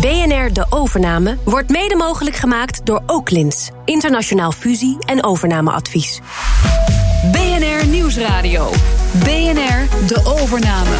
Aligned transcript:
BNR 0.00 0.52
De 0.52 0.66
Overname 0.68 1.36
wordt 1.44 1.68
mede 1.68 1.96
mogelijk 1.96 2.36
gemaakt 2.36 2.86
door 2.86 3.02
Oaklins. 3.06 3.70
Internationaal 3.84 4.52
fusie- 4.52 4.96
en 5.06 5.24
overnameadvies. 5.24 6.20
BNR 7.32 7.86
Nieuwsradio. 7.86 8.70
BNR 9.24 10.06
De 10.06 10.20
Overname. 10.24 10.96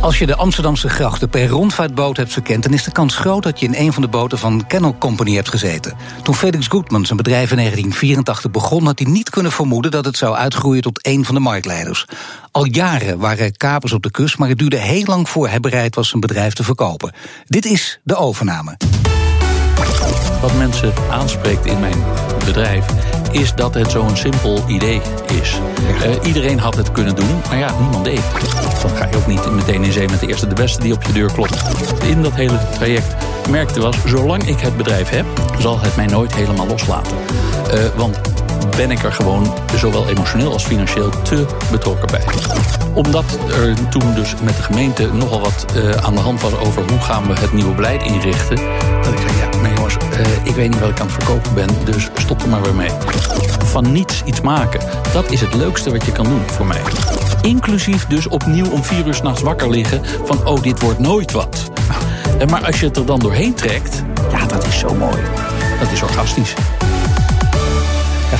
Als 0.00 0.18
je 0.18 0.26
de 0.26 0.36
Amsterdamse 0.36 0.88
grachten 0.88 1.28
per 1.28 1.48
rondvaartboot 1.48 2.16
hebt 2.16 2.32
verkend, 2.32 2.62
dan 2.62 2.72
is 2.72 2.84
de 2.84 2.92
kans 2.92 3.16
groot 3.16 3.42
dat 3.42 3.60
je 3.60 3.66
in 3.66 3.74
een 3.74 3.92
van 3.92 4.02
de 4.02 4.08
boten 4.08 4.38
van 4.38 4.66
Kennel 4.66 4.98
Company 4.98 5.34
hebt 5.34 5.48
gezeten. 5.48 5.96
Toen 6.22 6.34
Felix 6.34 6.66
Goodman 6.66 7.04
zijn 7.04 7.16
bedrijf 7.16 7.50
in 7.50 7.56
1984 7.56 8.50
begon, 8.50 8.86
had 8.86 8.98
hij 8.98 9.10
niet 9.10 9.30
kunnen 9.30 9.52
vermoeden 9.52 9.90
dat 9.90 10.04
het 10.04 10.16
zou 10.16 10.36
uitgroeien 10.36 10.82
tot 10.82 11.06
een 11.06 11.24
van 11.24 11.34
de 11.34 11.40
marktleiders. 11.40 12.06
Al 12.50 12.64
jaren 12.66 13.18
waren 13.18 13.44
er 13.44 13.56
kapers 13.56 13.92
op 13.92 14.02
de 14.02 14.10
kust, 14.10 14.38
maar 14.38 14.48
het 14.48 14.58
duurde 14.58 14.78
heel 14.78 15.04
lang 15.04 15.28
voor 15.28 15.48
hij 15.48 15.60
bereid 15.60 15.94
was 15.94 16.08
zijn 16.08 16.20
bedrijf 16.20 16.54
te 16.54 16.64
verkopen. 16.64 17.12
Dit 17.44 17.64
is 17.64 18.00
de 18.02 18.16
overname. 18.16 18.76
Wat 20.40 20.54
mensen 20.54 20.92
aanspreekt 21.10 21.66
in 21.66 21.80
mijn 21.80 22.04
bedrijf 22.44 22.84
is 23.30 23.54
dat 23.54 23.74
het 23.74 23.90
zo'n 23.90 24.16
simpel 24.16 24.64
idee 24.68 25.00
is. 25.40 25.60
Uh, 26.06 26.26
iedereen 26.26 26.58
had 26.58 26.76
het 26.76 26.92
kunnen 26.92 27.14
doen, 27.14 27.40
maar 27.48 27.58
ja, 27.58 27.80
niemand 27.80 28.04
deed. 28.04 28.20
Dan 28.82 28.90
ga 28.90 29.06
je 29.10 29.16
ook 29.16 29.26
niet 29.26 29.50
meteen 29.50 29.84
in 29.84 29.92
zee 29.92 30.08
met 30.08 30.20
de 30.20 30.26
eerste 30.26 30.46
de 30.46 30.54
beste 30.54 30.82
die 30.82 30.92
op 30.92 31.02
je 31.02 31.12
deur 31.12 31.32
klopt. 31.32 31.62
In 32.02 32.22
dat 32.22 32.34
hele 32.34 32.58
traject 32.74 33.14
merkte 33.50 33.80
was, 33.80 33.96
zolang 34.06 34.46
ik 34.46 34.60
het 34.60 34.76
bedrijf 34.76 35.08
heb, 35.08 35.24
zal 35.58 35.80
het 35.80 35.96
mij 35.96 36.06
nooit 36.06 36.34
helemaal 36.34 36.66
loslaten. 36.66 37.16
Uh, 37.74 37.84
want 37.96 38.20
ben 38.76 38.90
ik 38.90 39.02
er 39.02 39.12
gewoon 39.12 39.54
zowel 39.76 40.08
emotioneel 40.08 40.52
als 40.52 40.64
financieel 40.64 41.10
te 41.22 41.46
betrokken 41.70 42.06
bij. 42.06 42.24
Omdat 42.96 43.38
er 43.48 43.88
toen 43.88 44.14
dus 44.14 44.34
met 44.42 44.56
de 44.56 44.62
gemeente 44.62 45.12
nogal 45.12 45.40
wat 45.40 45.66
uh, 45.76 45.90
aan 45.90 46.14
de 46.14 46.20
hand 46.20 46.40
was 46.40 46.58
over 46.58 46.82
hoe 46.90 47.00
gaan 47.00 47.26
we 47.26 47.40
het 47.40 47.52
nieuwe 47.52 47.74
beleid 47.74 48.02
inrichten. 48.02 48.56
Dat 49.02 49.12
ik 49.12 49.18
zei, 49.18 49.38
ja, 49.38 49.60
maar 49.60 49.74
jongens, 49.74 49.96
uh, 49.96 50.26
ik 50.42 50.54
weet 50.54 50.70
niet 50.70 50.80
wat 50.80 50.88
ik 50.88 51.00
aan 51.00 51.06
het 51.06 51.24
verkopen 51.24 51.54
ben, 51.54 51.68
dus 51.84 52.08
stop 52.14 52.42
er 52.42 52.48
maar 52.48 52.62
weer 52.62 52.74
mee. 52.74 52.90
Van 53.64 53.92
niets 53.92 54.22
iets 54.24 54.40
maken, 54.40 54.80
dat 55.12 55.30
is 55.30 55.40
het 55.40 55.54
leukste 55.54 55.90
wat 55.90 56.04
je 56.04 56.12
kan 56.12 56.24
doen 56.24 56.42
voor 56.46 56.66
mij. 56.66 56.80
Inclusief 57.42 58.06
dus 58.06 58.28
opnieuw 58.28 58.70
om 58.70 58.84
vier 58.84 59.06
uur 59.06 59.14
s'nachts 59.14 59.42
wakker 59.42 59.70
liggen 59.70 60.00
van, 60.24 60.46
oh, 60.46 60.62
dit 60.62 60.82
wordt 60.82 60.98
nooit 60.98 61.32
wat. 61.32 61.70
Maar 62.48 62.64
als 62.64 62.80
je 62.80 62.86
het 62.86 62.96
er 62.96 63.06
dan 63.06 63.18
doorheen 63.18 63.54
trekt, 63.54 64.02
ja, 64.30 64.46
dat 64.46 64.66
is 64.66 64.78
zo 64.78 64.94
mooi. 64.94 65.18
Dat 65.80 65.92
is 65.92 66.02
orgastisch. 66.02 66.54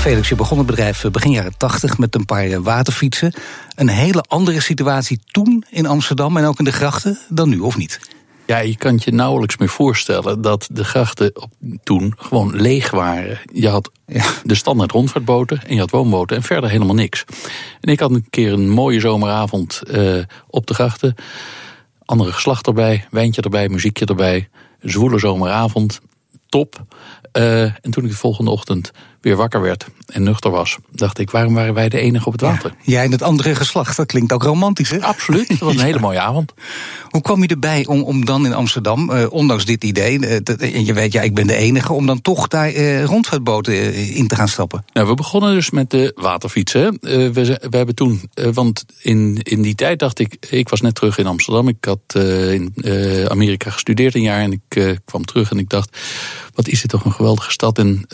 Felix, 0.07 0.29
je 0.29 0.35
begon 0.35 0.59
het 0.59 0.67
bedrijf 0.67 1.05
begin 1.13 1.31
jaren 1.31 1.57
80 1.57 1.99
met 1.99 2.15
een 2.15 2.25
paar 2.25 2.63
waterfietsen. 2.63 3.35
Een 3.75 3.89
hele 3.89 4.25
andere 4.29 4.61
situatie 4.61 5.21
toen 5.31 5.65
in 5.71 5.87
Amsterdam 5.87 6.37
en 6.37 6.45
ook 6.45 6.59
in 6.59 6.65
de 6.65 6.73
grachten 6.73 7.19
dan 7.29 7.49
nu, 7.49 7.59
of 7.59 7.77
niet? 7.77 8.01
Ja, 8.47 8.59
je 8.59 8.77
kan 8.77 9.01
je 9.05 9.13
nauwelijks 9.13 9.57
meer 9.57 9.69
voorstellen 9.69 10.41
dat 10.41 10.69
de 10.73 10.85
grachten 10.85 11.43
op, 11.43 11.51
toen 11.83 12.15
gewoon 12.17 12.57
leeg 12.57 12.91
waren. 12.91 13.39
Je 13.53 13.69
had 13.69 13.91
ja. 14.07 14.25
de 14.45 14.55
standaard 14.55 14.93
rondvaartboten 14.93 15.63
en 15.67 15.75
je 15.75 15.81
had 15.81 15.91
woonboten 15.91 16.37
en 16.37 16.43
verder 16.43 16.71
helemaal 16.71 16.95
niks. 16.95 17.25
En 17.81 17.93
ik 17.93 18.01
had 18.01 18.11
een 18.11 18.27
keer 18.31 18.53
een 18.53 18.69
mooie 18.69 19.01
zomeravond 19.01 19.83
uh, 19.91 20.23
op 20.47 20.67
de 20.67 20.75
grachten. 20.75 21.15
Andere 22.05 22.33
geslacht 22.33 22.67
erbij, 22.67 23.07
wijntje 23.11 23.43
erbij, 23.43 23.69
muziekje 23.69 24.07
erbij. 24.07 24.49
Zwoele 24.81 25.19
zomeravond, 25.19 26.01
top. 26.49 26.85
Uh, 27.33 27.63
en 27.63 27.91
toen 27.91 28.05
ik 28.05 28.11
de 28.11 28.17
volgende 28.17 28.51
ochtend 28.51 28.93
weer 29.27 29.37
wakker 29.37 29.61
werd 29.61 29.87
en 30.07 30.23
nuchter 30.23 30.51
was, 30.51 30.77
dacht 30.91 31.19
ik, 31.19 31.31
waarom 31.31 31.55
waren 31.55 31.75
wij 31.75 31.89
de 31.89 31.99
enige 31.99 32.27
op 32.27 32.33
het 32.33 32.41
water? 32.41 32.71
Ja, 32.71 32.93
jij 32.93 33.05
en 33.05 33.11
het 33.11 33.23
andere 33.23 33.55
geslacht, 33.55 33.97
dat 33.97 34.07
klinkt 34.07 34.33
ook 34.33 34.43
romantisch, 34.43 34.91
hè? 34.91 35.01
Absoluut, 35.01 35.49
dat 35.49 35.59
was 35.59 35.75
een 35.75 35.85
hele 35.91 35.99
mooie 35.99 36.21
avond. 36.21 36.55
Hoe 37.11 37.21
kwam 37.21 37.43
je 37.43 37.49
erbij 37.49 37.87
om, 37.87 38.03
om 38.03 38.25
dan 38.25 38.47
in 38.47 38.53
Amsterdam, 38.53 39.11
uh, 39.11 39.27
ondanks 39.31 39.65
dit 39.65 39.85
idee, 39.85 40.19
en 40.59 40.85
je 40.85 40.93
weet, 40.93 41.13
ja, 41.13 41.23
ik 41.23 41.35
ben 41.35 41.47
de 41.47 41.55
enige, 41.55 41.93
om 41.93 42.07
dan 42.07 42.21
toch 42.21 42.49
daar 42.49 42.73
uh, 42.73 43.05
rondvaartboten 43.05 43.95
in 43.95 44.27
te 44.27 44.35
gaan 44.35 44.49
stappen? 44.49 44.85
Nou, 44.93 45.09
we 45.09 45.15
begonnen 45.15 45.55
dus 45.55 45.71
met 45.71 45.91
de 45.91 46.13
waterfietsen. 46.15 46.99
we, 47.01 47.59
we 47.71 47.77
hebben 47.77 47.95
toen, 47.95 48.31
want 48.53 48.85
in, 49.03 49.39
in 49.43 49.63
die 49.63 49.75
tijd 49.75 49.99
dacht 49.99 50.19
ik, 50.19 50.37
ik 50.51 50.69
was 50.69 50.81
net 50.81 50.95
terug 50.95 51.19
in 51.19 51.27
Amsterdam. 51.27 51.69
Ik 51.69 51.85
had 51.85 52.23
in 52.51 52.75
Amerika 53.29 53.71
gestudeerd 53.71 54.15
een 54.15 54.23
jaar 54.23 54.41
en 54.41 54.53
ik 54.53 55.01
kwam 55.05 55.25
terug 55.25 55.51
en 55.51 55.59
ik 55.59 55.69
dacht, 55.69 55.99
wat 56.55 56.69
is 56.69 56.81
dit 56.81 56.91
toch 56.91 57.05
een 57.05 57.13
geweldige 57.13 57.51
stad 57.51 57.79
en 57.79 58.07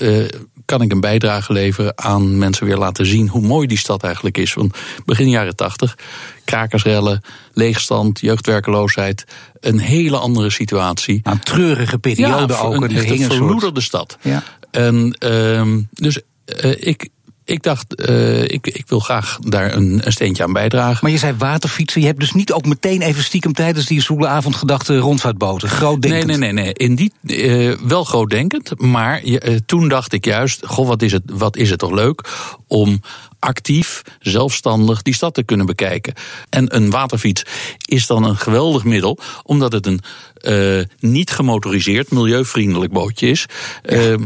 kan 0.73 0.83
ik 0.83 0.93
een 0.93 1.01
bijdrage 1.01 1.53
leveren 1.53 1.93
aan 1.99 2.39
mensen 2.39 2.67
weer 2.67 2.77
laten 2.77 3.07
zien 3.07 3.29
hoe 3.29 3.43
mooi 3.43 3.67
die 3.67 3.79
stad 3.79 4.03
eigenlijk 4.03 4.39
is. 4.39 4.55
Want 4.55 4.77
begin 5.05 5.29
jaren 5.29 5.57
tachtig, 5.57 5.99
krakersrellen, 6.45 7.23
leegstand, 7.53 8.21
jeugdwerkeloosheid, 8.21 9.25
een 9.61 9.79
hele 9.79 10.17
andere 10.17 10.51
situatie. 10.51 11.21
Een 11.23 11.41
treurige 11.41 11.99
periode 11.99 12.53
ja, 12.53 12.61
ook. 12.61 12.75
Een, 12.75 13.11
een, 13.11 13.31
verloederde 13.31 13.81
stad. 13.81 14.19
Ja. 14.23 14.43
En 14.71 15.17
uh, 15.25 15.77
dus 15.93 16.21
uh, 16.65 16.75
ik, 16.79 17.09
ik 17.53 17.63
dacht, 17.63 18.09
uh, 18.09 18.43
ik, 18.43 18.67
ik 18.67 18.85
wil 18.87 19.01
graag 19.01 19.39
daar 19.41 19.75
een, 19.75 20.01
een, 20.05 20.13
steentje 20.13 20.43
aan 20.43 20.53
bijdragen. 20.53 20.99
Maar 21.03 21.11
je 21.11 21.19
zei 21.19 21.35
waterfietsen. 21.39 22.01
Je 22.01 22.07
hebt 22.07 22.21
dus 22.21 22.33
niet 22.33 22.53
ook 22.53 22.67
meteen 22.67 23.03
even 23.03 23.23
stiekem 23.23 23.53
tijdens 23.53 23.87
die 23.87 24.03
zoele 24.03 24.27
avond 24.27 24.57
gedacht 24.57 24.89
rondvaartboten. 24.89 25.69
Grootdenkend. 25.69 26.27
Nee, 26.27 26.37
nee, 26.37 26.53
nee. 26.53 26.65
nee. 26.65 26.75
In 26.75 26.95
die, 26.95 27.13
uh, 27.23 27.77
wel 27.87 28.05
grootdenkend. 28.05 28.81
Maar 28.81 29.25
uh, 29.25 29.39
toen 29.67 29.89
dacht 29.89 30.13
ik 30.13 30.25
juist, 30.25 30.67
goh, 30.67 30.87
wat 30.87 31.03
is, 31.03 31.13
het, 31.13 31.23
wat 31.27 31.57
is 31.57 31.71
het 31.71 31.79
toch 31.79 31.91
leuk 31.91 32.29
om 32.67 33.01
actief, 33.39 34.03
zelfstandig 34.21 35.03
die 35.03 35.15
stad 35.15 35.35
te 35.35 35.43
kunnen 35.43 35.67
bekijken. 35.67 36.15
En 36.49 36.77
een 36.77 36.91
waterfiets 36.91 37.43
is 37.85 38.07
dan 38.07 38.25
een 38.25 38.37
geweldig 38.37 38.85
middel, 38.85 39.19
omdat 39.43 39.73
het 39.73 39.87
een 39.87 40.01
uh, 40.43 40.85
niet 40.99 41.31
gemotoriseerd, 41.31 42.11
milieuvriendelijk 42.11 42.93
bootje 42.93 43.29
is. 43.29 43.47
Ja. 43.83 44.17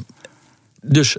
dus 0.83 1.17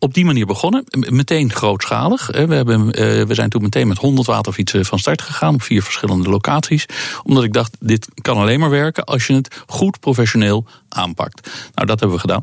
op 0.00 0.14
die 0.14 0.24
manier 0.24 0.46
begonnen. 0.46 0.84
Meteen 0.90 1.52
grootschalig. 1.52 2.26
We, 2.26 2.54
hebben, 2.54 2.86
we 3.26 3.34
zijn 3.34 3.50
toen 3.50 3.62
meteen 3.62 3.88
met 3.88 3.98
100 3.98 4.26
waterfietsen 4.26 4.84
van 4.84 4.98
start 4.98 5.22
gegaan 5.22 5.54
op 5.54 5.62
vier 5.62 5.82
verschillende 5.82 6.28
locaties. 6.28 6.86
Omdat 7.22 7.44
ik 7.44 7.52
dacht, 7.52 7.76
dit 7.80 8.08
kan 8.14 8.36
alleen 8.36 8.60
maar 8.60 8.70
werken 8.70 9.04
als 9.04 9.26
je 9.26 9.32
het 9.32 9.62
goed 9.66 10.00
professioneel 10.00 10.66
aanpakt. 10.88 11.50
Nou, 11.74 11.86
dat 11.86 12.00
hebben 12.00 12.16
we 12.16 12.22
gedaan. 12.22 12.42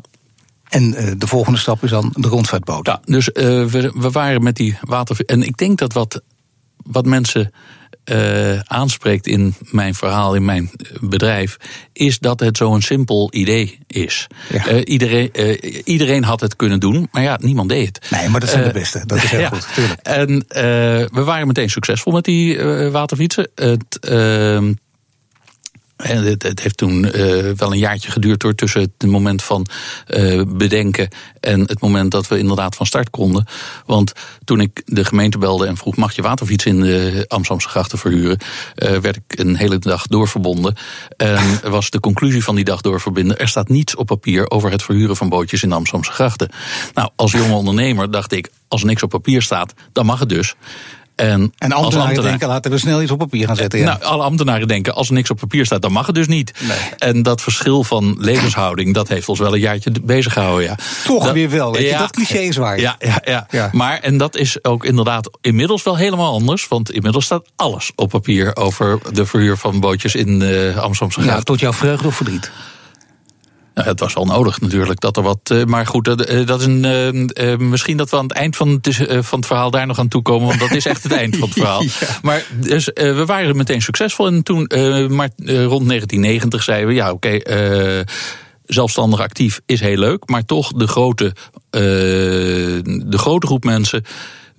En 0.68 0.82
uh, 0.82 1.12
de 1.18 1.26
volgende 1.26 1.58
stap 1.58 1.82
is 1.82 1.90
dan 1.90 2.12
de 2.14 2.28
rondvaartboot. 2.28 2.86
Ja, 2.86 3.00
dus 3.04 3.28
uh, 3.28 3.34
we, 3.64 3.92
we 3.94 4.10
waren 4.10 4.42
met 4.42 4.56
die 4.56 4.78
waterfietsen. 4.80 5.40
En 5.40 5.46
ik 5.46 5.56
denk 5.56 5.78
dat 5.78 5.92
wat, 5.92 6.22
wat 6.76 7.06
mensen 7.06 7.52
uh, 8.10 8.60
aanspreekt 8.60 9.26
in 9.26 9.54
mijn 9.60 9.94
verhaal, 9.94 10.34
in 10.34 10.44
mijn 10.44 10.70
bedrijf, 11.00 11.56
is 11.92 12.18
dat 12.18 12.40
het 12.40 12.56
zo'n 12.56 12.82
simpel 12.82 13.28
idee 13.32 13.78
is. 13.86 14.26
Ja. 14.48 14.68
Uh, 14.68 14.80
iedereen, 14.84 15.30
uh, 15.32 15.56
iedereen 15.84 16.24
had 16.24 16.40
het 16.40 16.56
kunnen 16.56 16.80
doen, 16.80 17.08
maar 17.12 17.22
ja, 17.22 17.38
niemand 17.40 17.68
deed 17.68 17.86
het. 17.86 18.10
Nee, 18.10 18.28
maar 18.28 18.40
dat 18.40 18.48
zijn 18.48 18.64
de 18.64 18.72
beste. 18.72 19.02
Dat 19.06 19.18
is 19.18 19.30
heel 19.30 19.40
ja. 19.40 19.48
goed. 19.48 19.74
Tuurlijk. 19.74 20.00
En 20.00 20.44
we 21.12 21.22
waren 21.24 21.46
meteen 21.46 21.70
succesvol 21.70 22.12
met 22.12 22.24
die 22.24 22.62
waterfietsen. 22.90 23.48
Het, 23.54 23.98
ehm, 24.00 24.72
en 25.98 26.24
het, 26.24 26.42
het, 26.42 26.60
heeft 26.60 26.76
toen 26.76 27.04
uh, 27.04 27.12
wel 27.56 27.72
een 27.72 27.78
jaartje 27.78 28.10
geduurd 28.10 28.40
door 28.40 28.54
tussen 28.54 28.80
het 28.80 29.10
moment 29.10 29.42
van 29.42 29.66
uh, 30.08 30.42
bedenken 30.46 31.08
en 31.40 31.60
het 31.60 31.80
moment 31.80 32.10
dat 32.10 32.28
we 32.28 32.38
inderdaad 32.38 32.76
van 32.76 32.86
start 32.86 33.10
konden. 33.10 33.46
Want 33.86 34.12
toen 34.44 34.60
ik 34.60 34.82
de 34.84 35.04
gemeente 35.04 35.38
belde 35.38 35.66
en 35.66 35.76
vroeg: 35.76 35.96
mag 35.96 36.12
je 36.12 36.22
waterfiets 36.22 36.64
in 36.64 36.80
de 36.80 37.24
Amsterdamse 37.28 37.68
grachten 37.68 37.98
verhuren? 37.98 38.38
Uh, 38.76 38.96
werd 38.96 39.16
ik 39.16 39.38
een 39.38 39.56
hele 39.56 39.78
dag 39.78 40.06
doorverbonden. 40.06 40.76
En 41.16 41.60
was 41.70 41.90
de 41.90 42.00
conclusie 42.00 42.44
van 42.44 42.54
die 42.54 42.64
dag 42.64 42.80
doorverbinden: 42.80 43.38
er 43.38 43.48
staat 43.48 43.68
niets 43.68 43.96
op 43.96 44.06
papier 44.06 44.50
over 44.50 44.70
het 44.70 44.82
verhuren 44.82 45.16
van 45.16 45.28
bootjes 45.28 45.62
in 45.62 45.68
de 45.68 45.74
Amsterdamse 45.74 46.12
grachten. 46.12 46.50
Nou, 46.94 47.10
als 47.16 47.32
jonge 47.32 47.54
ondernemer 47.54 48.10
dacht 48.10 48.32
ik: 48.32 48.50
als 48.68 48.84
niks 48.84 49.02
op 49.02 49.10
papier 49.10 49.42
staat, 49.42 49.74
dan 49.92 50.06
mag 50.06 50.18
het 50.18 50.28
dus. 50.28 50.54
En, 51.18 51.26
en 51.26 51.72
ambtenaren 51.72 52.06
ambtenaar, 52.06 52.22
denken, 52.22 52.48
laten 52.48 52.70
we 52.70 52.78
snel 52.78 53.02
iets 53.02 53.10
op 53.10 53.18
papier 53.18 53.46
gaan 53.46 53.56
zetten. 53.56 53.78
Ja. 53.78 53.84
Nou, 53.84 54.02
alle 54.02 54.22
ambtenaren 54.22 54.68
denken, 54.68 54.94
als 54.94 55.08
er 55.08 55.14
niks 55.14 55.30
op 55.30 55.38
papier 55.38 55.66
staat, 55.66 55.82
dan 55.82 55.92
mag 55.92 56.06
het 56.06 56.14
dus 56.14 56.26
niet. 56.26 56.52
Nee. 56.60 56.78
En 56.98 57.22
dat 57.22 57.40
verschil 57.40 57.84
van 57.84 58.16
levenshouding, 58.18 58.94
dat 58.94 59.08
heeft 59.08 59.28
ons 59.28 59.38
wel 59.38 59.54
een 59.54 59.60
jaartje 59.60 59.92
bezig 60.02 60.32
gehouden. 60.32 60.64
Ja. 60.64 60.76
Toch 61.04 61.24
dat, 61.24 61.32
weer 61.32 61.50
wel, 61.50 61.72
weet 61.72 61.82
ja, 61.82 61.88
je, 61.88 61.98
dat 61.98 62.10
cliché 62.10 62.38
is 62.38 62.56
waar. 62.56 62.80
Ja, 62.80 62.96
ja, 62.98 63.22
ja, 63.24 63.46
ja. 63.50 63.68
Maar, 63.72 63.98
en 63.98 64.18
dat 64.18 64.36
is 64.36 64.64
ook 64.64 64.84
inderdaad 64.84 65.30
inmiddels 65.40 65.82
wel 65.82 65.96
helemaal 65.96 66.32
anders. 66.32 66.68
Want 66.68 66.90
inmiddels 66.90 67.24
staat 67.24 67.48
alles 67.56 67.92
op 67.94 68.08
papier 68.08 68.56
over 68.56 68.98
de 69.12 69.26
verhuur 69.26 69.56
van 69.56 69.80
bootjes 69.80 70.14
in 70.14 70.40
uh, 70.40 70.76
Amsterdamse 70.76 71.30
Ja, 71.30 71.40
tot 71.40 71.60
jouw 71.60 71.72
vreugde 71.72 72.06
of 72.06 72.16
verdriet? 72.16 72.50
Nou, 73.78 73.90
het 73.90 74.00
was 74.00 74.14
wel 74.14 74.24
nodig 74.24 74.60
natuurlijk 74.60 75.00
dat 75.00 75.16
er 75.16 75.22
wat. 75.22 75.50
Uh, 75.52 75.64
maar 75.64 75.86
goed, 75.86 76.04
dat, 76.04 76.30
uh, 76.30 76.46
dat 76.46 76.60
is 76.60 76.66
een. 76.66 77.30
Uh, 77.40 77.56
misschien 77.56 77.96
dat 77.96 78.10
we 78.10 78.16
aan 78.16 78.22
het 78.22 78.32
eind 78.32 78.56
van 78.56 78.80
het, 78.82 78.96
van 79.20 79.38
het 79.38 79.46
verhaal 79.46 79.70
daar 79.70 79.86
nog 79.86 79.98
aan 79.98 80.08
toekomen. 80.08 80.46
Want 80.46 80.60
dat 80.60 80.70
is 80.70 80.86
echt 80.86 81.02
het 81.02 81.12
eind 81.12 81.36
van 81.36 81.48
het 81.48 81.58
verhaal. 81.62 81.82
ja. 81.82 81.90
Maar 82.22 82.44
dus, 82.60 82.90
we 82.94 83.24
waren 83.26 83.56
meteen 83.56 83.82
succesvol. 83.82 84.26
En 84.26 84.42
toen, 84.42 84.64
maar 85.08 85.30
rond 85.46 85.88
1990 85.88 86.62
zeiden 86.62 86.88
we: 86.88 86.94
ja, 86.94 87.12
oké. 87.12 87.34
Okay, 87.34 88.04
zelfstandig 88.64 89.20
actief 89.20 89.60
is 89.66 89.80
heel 89.80 89.98
leuk. 89.98 90.28
Maar 90.28 90.44
toch, 90.44 90.72
de 90.72 90.86
grote, 90.86 91.34
de 91.70 93.18
grote 93.18 93.46
groep 93.46 93.64
mensen 93.64 94.04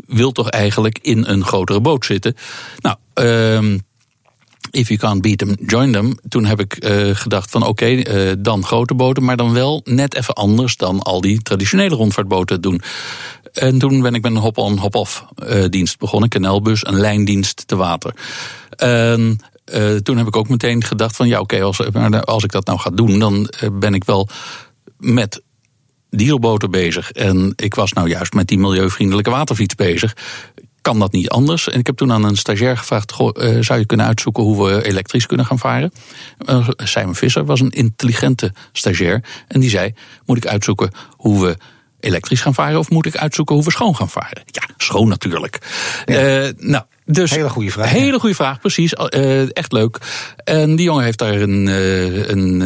wil 0.07 0.31
toch 0.31 0.49
eigenlijk 0.49 0.99
in 1.01 1.25
een 1.25 1.45
grotere 1.45 1.81
boot 1.81 2.05
zitten. 2.05 2.35
Nou. 2.79 2.97
If 4.71 4.87
you 4.87 4.99
can't 4.99 5.21
beat 5.21 5.37
them, 5.37 5.55
join 5.65 5.91
them. 5.91 6.17
Toen 6.27 6.45
heb 6.45 6.59
ik 6.59 6.85
uh, 6.85 7.15
gedacht 7.15 7.51
van 7.51 7.65
oké, 7.65 7.85
uh, 7.85 8.31
dan 8.39 8.65
grote 8.65 8.93
boten, 8.93 9.23
maar 9.23 9.37
dan 9.37 9.53
wel 9.53 9.81
net 9.83 10.15
even 10.15 10.33
anders 10.33 10.77
dan 10.77 11.01
al 11.01 11.21
die 11.21 11.41
traditionele 11.41 11.95
rondvaartboten 11.95 12.61
doen. 12.61 12.81
En 13.53 13.79
toen 13.79 14.01
ben 14.01 14.13
ik 14.13 14.21
met 14.21 14.31
een 14.31 14.37
hop-on, 14.37 14.77
hop-off 14.77 15.25
uh, 15.43 15.65
dienst 15.69 15.99
begonnen. 15.99 16.29
Kanaalbus, 16.29 16.85
een 16.85 16.99
lijndienst 16.99 17.67
te 17.67 17.75
water. 17.75 18.13
En 18.69 19.39
toen 20.03 20.17
heb 20.17 20.27
ik 20.27 20.35
ook 20.35 20.49
meteen 20.49 20.83
gedacht 20.83 21.15
van 21.15 21.27
ja 21.27 21.39
oké, 21.39 21.61
als, 21.61 21.93
als 22.25 22.43
ik 22.43 22.51
dat 22.51 22.65
nou 22.65 22.79
ga 22.79 22.89
doen, 22.89 23.19
dan 23.19 23.49
ben 23.71 23.93
ik 23.93 24.03
wel 24.03 24.29
met 24.97 25.41
dierenboten 26.09 26.71
bezig. 26.71 27.11
En 27.11 27.53
ik 27.55 27.75
was 27.75 27.93
nou 27.93 28.09
juist 28.09 28.33
met 28.33 28.47
die 28.47 28.57
milieuvriendelijke 28.59 29.29
waterfiets 29.29 29.75
bezig 29.75 30.15
kan 30.81 30.99
dat 30.99 31.11
niet 31.11 31.29
anders? 31.29 31.69
En 31.69 31.79
ik 31.79 31.85
heb 31.85 31.97
toen 31.97 32.11
aan 32.11 32.23
een 32.23 32.37
stagiair 32.37 32.77
gevraagd: 32.77 33.11
goh, 33.11 33.43
uh, 33.43 33.63
zou 33.63 33.79
je 33.79 33.85
kunnen 33.85 34.05
uitzoeken 34.05 34.43
hoe 34.43 34.65
we 34.65 34.85
elektrisch 34.85 35.25
kunnen 35.25 35.45
gaan 35.45 35.59
varen? 35.59 35.91
Uh, 36.45 36.69
Simon 36.75 37.15
Visser 37.15 37.45
was 37.45 37.59
een 37.59 37.69
intelligente 37.69 38.53
stagiair. 38.71 39.23
En 39.47 39.59
die 39.59 39.69
zei: 39.69 39.93
Moet 40.25 40.37
ik 40.37 40.47
uitzoeken 40.47 40.91
hoe 41.09 41.45
we 41.45 41.57
elektrisch 41.99 42.41
gaan 42.41 42.53
varen 42.53 42.79
of 42.79 42.89
moet 42.89 43.05
ik 43.05 43.17
uitzoeken 43.17 43.55
hoe 43.55 43.63
we 43.63 43.71
schoon 43.71 43.95
gaan 43.95 44.09
varen? 44.09 44.43
Ja, 44.45 44.63
schoon 44.77 45.07
natuurlijk. 45.07 45.59
Ja. 46.05 46.45
Uh, 46.45 46.49
nou, 46.57 46.83
dus, 47.11 47.31
hele 47.31 47.49
goede 47.49 47.71
vraag. 47.71 47.89
Hele 47.89 48.19
goede 48.19 48.35
vraag, 48.35 48.59
precies. 48.59 48.93
Uh, 48.93 49.55
echt 49.57 49.71
leuk. 49.71 49.97
En 50.43 50.75
die 50.75 50.85
jongen 50.85 51.03
heeft 51.03 51.17
daar 51.17 51.33
een, 51.33 51.67
uh, 51.67 52.27
een 52.27 52.61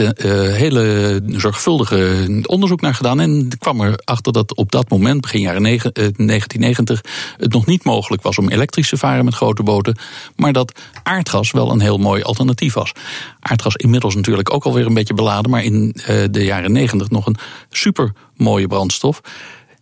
uh, 0.00 0.08
hele 0.52 1.20
zorgvuldige 1.26 2.26
onderzoek 2.46 2.80
naar 2.80 2.94
gedaan. 2.94 3.20
En 3.20 3.48
kwam 3.58 3.80
erachter 3.80 4.32
dat 4.32 4.54
op 4.54 4.72
dat 4.72 4.90
moment, 4.90 5.20
begin 5.20 5.40
jaren 5.40 5.62
9, 5.62 5.92
1990, 5.92 7.00
het 7.36 7.52
nog 7.52 7.66
niet 7.66 7.84
mogelijk 7.84 8.22
was 8.22 8.38
om 8.38 8.48
elektrisch 8.48 8.88
te 8.88 8.96
varen 8.96 9.24
met 9.24 9.34
grote 9.34 9.62
boten. 9.62 9.98
Maar 10.36 10.52
dat 10.52 10.80
aardgas 11.02 11.50
wel 11.50 11.70
een 11.70 11.80
heel 11.80 11.98
mooi 11.98 12.22
alternatief 12.22 12.74
was. 12.74 12.92
Aardgas 13.40 13.76
inmiddels 13.76 14.14
natuurlijk 14.14 14.54
ook 14.54 14.64
alweer 14.64 14.86
een 14.86 14.94
beetje 14.94 15.14
beladen. 15.14 15.50
Maar 15.50 15.64
in 15.64 15.96
de 16.30 16.44
jaren 16.44 16.72
90 16.72 17.10
nog 17.10 17.26
een 17.26 17.36
super 17.70 18.12
mooie 18.36 18.66
brandstof. 18.66 19.20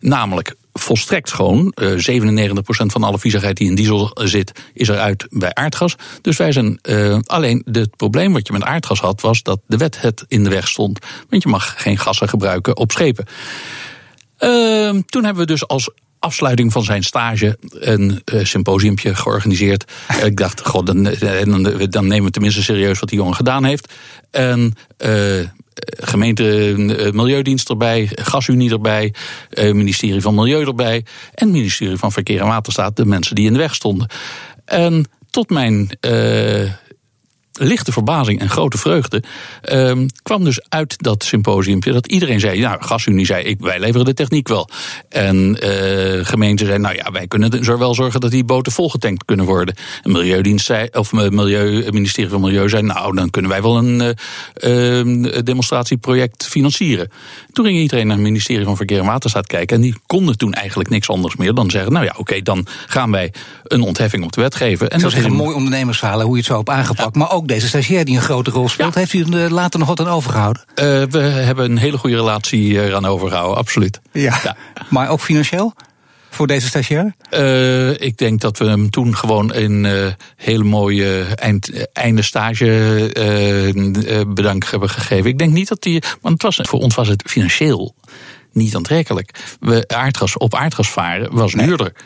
Namelijk 0.00 0.54
volstrekt 0.78 1.28
schoon. 1.28 1.72
Uh, 1.74 2.20
97% 2.20 2.60
van 2.86 3.02
alle 3.02 3.18
viezigheid 3.18 3.56
die 3.56 3.68
in 3.68 3.74
diesel 3.74 4.10
zit, 4.14 4.52
is 4.74 4.88
eruit 4.88 5.26
bij 5.30 5.54
aardgas. 5.54 5.96
Dus 6.20 6.36
wij 6.36 6.52
zijn. 6.52 6.78
Uh, 6.82 7.18
alleen 7.24 7.62
het 7.72 7.96
probleem 7.96 8.32
wat 8.32 8.46
je 8.46 8.52
met 8.52 8.62
aardgas 8.62 9.00
had, 9.00 9.20
was 9.20 9.42
dat 9.42 9.60
de 9.66 9.76
wet 9.76 10.00
het 10.00 10.24
in 10.28 10.44
de 10.44 10.50
weg 10.50 10.68
stond. 10.68 10.98
Want 11.30 11.42
je 11.42 11.48
mag 11.48 11.74
geen 11.82 11.98
gassen 11.98 12.28
gebruiken 12.28 12.76
op 12.76 12.92
schepen. 12.92 13.24
Uh, 14.38 15.00
toen 15.06 15.24
hebben 15.24 15.46
we 15.46 15.46
dus 15.46 15.66
als 15.66 15.90
afsluiting 16.18 16.72
van 16.72 16.84
zijn 16.84 17.02
stage 17.02 17.58
een 17.70 18.22
uh, 18.24 18.44
symposiumpje 18.44 19.14
georganiseerd. 19.14 19.92
ik 20.24 20.36
dacht, 20.36 20.66
god, 20.66 20.86
dan, 20.86 21.02
dan, 21.44 21.88
dan 21.90 22.06
nemen 22.06 22.24
we 22.24 22.30
tenminste 22.30 22.62
serieus 22.62 22.98
wat 22.98 23.08
die 23.08 23.18
jongen 23.18 23.34
gedaan 23.34 23.64
heeft. 23.64 23.92
En 24.30 24.74
gemeente 25.84 26.74
eh, 26.96 27.12
Milieudienst 27.12 27.68
erbij, 27.68 28.08
Gasunie 28.14 28.70
erbij, 28.70 29.14
eh, 29.50 29.72
ministerie 29.72 30.20
van 30.20 30.34
Milieu 30.34 30.64
erbij 30.64 31.04
en 31.34 31.50
ministerie 31.50 31.96
van 31.96 32.12
Verkeer 32.12 32.40
en 32.40 32.46
Waterstaat, 32.46 32.96
de 32.96 33.06
mensen 33.06 33.34
die 33.34 33.46
in 33.46 33.52
de 33.52 33.58
weg 33.58 33.74
stonden. 33.74 34.08
En 34.64 35.04
tot 35.30 35.50
mijn 35.50 35.88
lichte 37.58 37.92
verbazing 37.92 38.40
en 38.40 38.50
grote 38.50 38.78
vreugde 38.78 39.22
um, 39.72 40.06
kwam 40.22 40.44
dus 40.44 40.60
uit 40.68 41.02
dat 41.02 41.24
symposiumpje 41.24 41.92
dat 41.92 42.06
iedereen 42.06 42.40
zei: 42.40 42.60
Nou, 42.60 42.82
Gasunie 42.82 43.26
zei, 43.26 43.44
ik, 43.44 43.60
wij 43.60 43.80
leveren 43.80 44.04
de 44.04 44.14
techniek 44.14 44.48
wel. 44.48 44.68
En 45.08 45.58
uh, 45.64 46.24
gemeente 46.24 46.64
zei: 46.64 46.78
Nou 46.78 46.94
ja, 46.94 47.10
wij 47.10 47.26
kunnen 47.26 47.50
er 47.50 47.78
wel 47.78 47.94
zorgen 47.94 48.20
dat 48.20 48.30
die 48.30 48.44
boten 48.44 48.72
volgetankt 48.72 49.24
kunnen 49.24 49.46
worden. 49.46 49.74
En 50.02 50.12
Milieudienst 50.12 50.66
zei, 50.66 50.88
of 50.92 51.12
Milieu, 51.12 51.84
het 51.84 51.94
ministerie 51.94 52.30
van 52.30 52.40
Milieu 52.40 52.68
zei: 52.68 52.82
Nou, 52.82 53.14
dan 53.14 53.30
kunnen 53.30 53.50
wij 53.50 53.62
wel 53.62 53.76
een 53.76 54.16
uh, 54.64 55.42
demonstratieproject 55.42 56.46
financieren. 56.46 57.10
Toen 57.52 57.64
ging 57.64 57.78
iedereen 57.78 58.06
naar 58.06 58.16
het 58.16 58.24
ministerie 58.24 58.64
van 58.64 58.76
Verkeer 58.76 58.98
en 58.98 59.06
Waterstaat 59.06 59.46
kijken. 59.46 59.76
En 59.76 59.82
die 59.82 59.94
konden 60.06 60.38
toen 60.38 60.52
eigenlijk 60.52 60.90
niks 60.90 61.08
anders 61.08 61.36
meer 61.36 61.54
dan 61.54 61.70
zeggen: 61.70 61.92
Nou 61.92 62.04
ja, 62.04 62.10
oké, 62.10 62.20
okay, 62.20 62.42
dan 62.42 62.66
gaan 62.86 63.10
wij 63.10 63.32
een 63.62 63.80
ontheffing 63.80 64.24
op 64.24 64.32
de 64.32 64.40
wet 64.40 64.54
geven. 64.54 64.90
En 64.90 65.00
dat 65.00 65.12
is 65.12 65.24
een 65.24 65.32
mooi 65.32 65.54
ondernemersverhaal 65.54 66.20
hoe 66.20 66.30
je 66.30 66.36
het 66.36 66.46
zo 66.46 66.56
hebt 66.56 66.68
aangepakt. 66.68 67.14
Ja. 67.14 67.20
Maar 67.20 67.32
ook 67.32 67.45
deze 67.46 67.68
stagiair 67.68 68.04
die 68.04 68.16
een 68.16 68.22
grote 68.22 68.50
rol 68.50 68.68
speelt. 68.68 68.94
Ja. 68.94 69.00
Heeft 69.00 69.12
u 69.12 69.24
er 69.32 69.52
later 69.52 69.78
nog 69.78 69.88
wat 69.88 70.00
aan 70.00 70.08
overgehouden? 70.08 70.62
Uh, 70.68 71.02
we 71.10 71.18
hebben 71.18 71.70
een 71.70 71.78
hele 71.78 71.98
goede 71.98 72.16
relatie 72.16 72.82
eraan 72.82 73.06
overgehouden, 73.06 73.56
absoluut. 73.56 74.00
Ja. 74.12 74.40
ja. 74.44 74.56
Maar 74.88 75.08
ook 75.08 75.20
financieel? 75.20 75.74
Voor 76.30 76.46
deze 76.46 76.66
stagiair? 76.66 77.14
Uh, 77.30 78.00
ik 78.00 78.16
denk 78.16 78.40
dat 78.40 78.58
we 78.58 78.64
hem 78.64 78.90
toen 78.90 79.16
gewoon 79.16 79.54
een 79.54 79.84
uh, 79.84 80.06
hele 80.36 80.64
mooie 80.64 81.24
eind, 81.24 81.88
einde 81.92 82.22
stage 82.22 82.64
bedankt 84.28 84.70
hebben 84.70 84.90
gegeven. 84.90 85.30
Ik 85.30 85.38
denk 85.38 85.52
niet 85.52 85.68
dat 85.68 85.82
die. 85.82 86.02
Want 86.20 86.42
het 86.42 86.42
was, 86.42 86.68
voor 86.68 86.80
ons 86.80 86.94
was 86.94 87.08
het 87.08 87.22
financieel 87.26 87.94
niet 88.52 88.76
aantrekkelijk. 88.76 89.38
We 89.60 89.84
aardgas, 89.86 90.36
op 90.36 90.54
aardgas 90.54 90.90
varen 90.90 91.34
was 91.34 91.52
duurder. 91.52 91.92
Nee. 91.94 92.04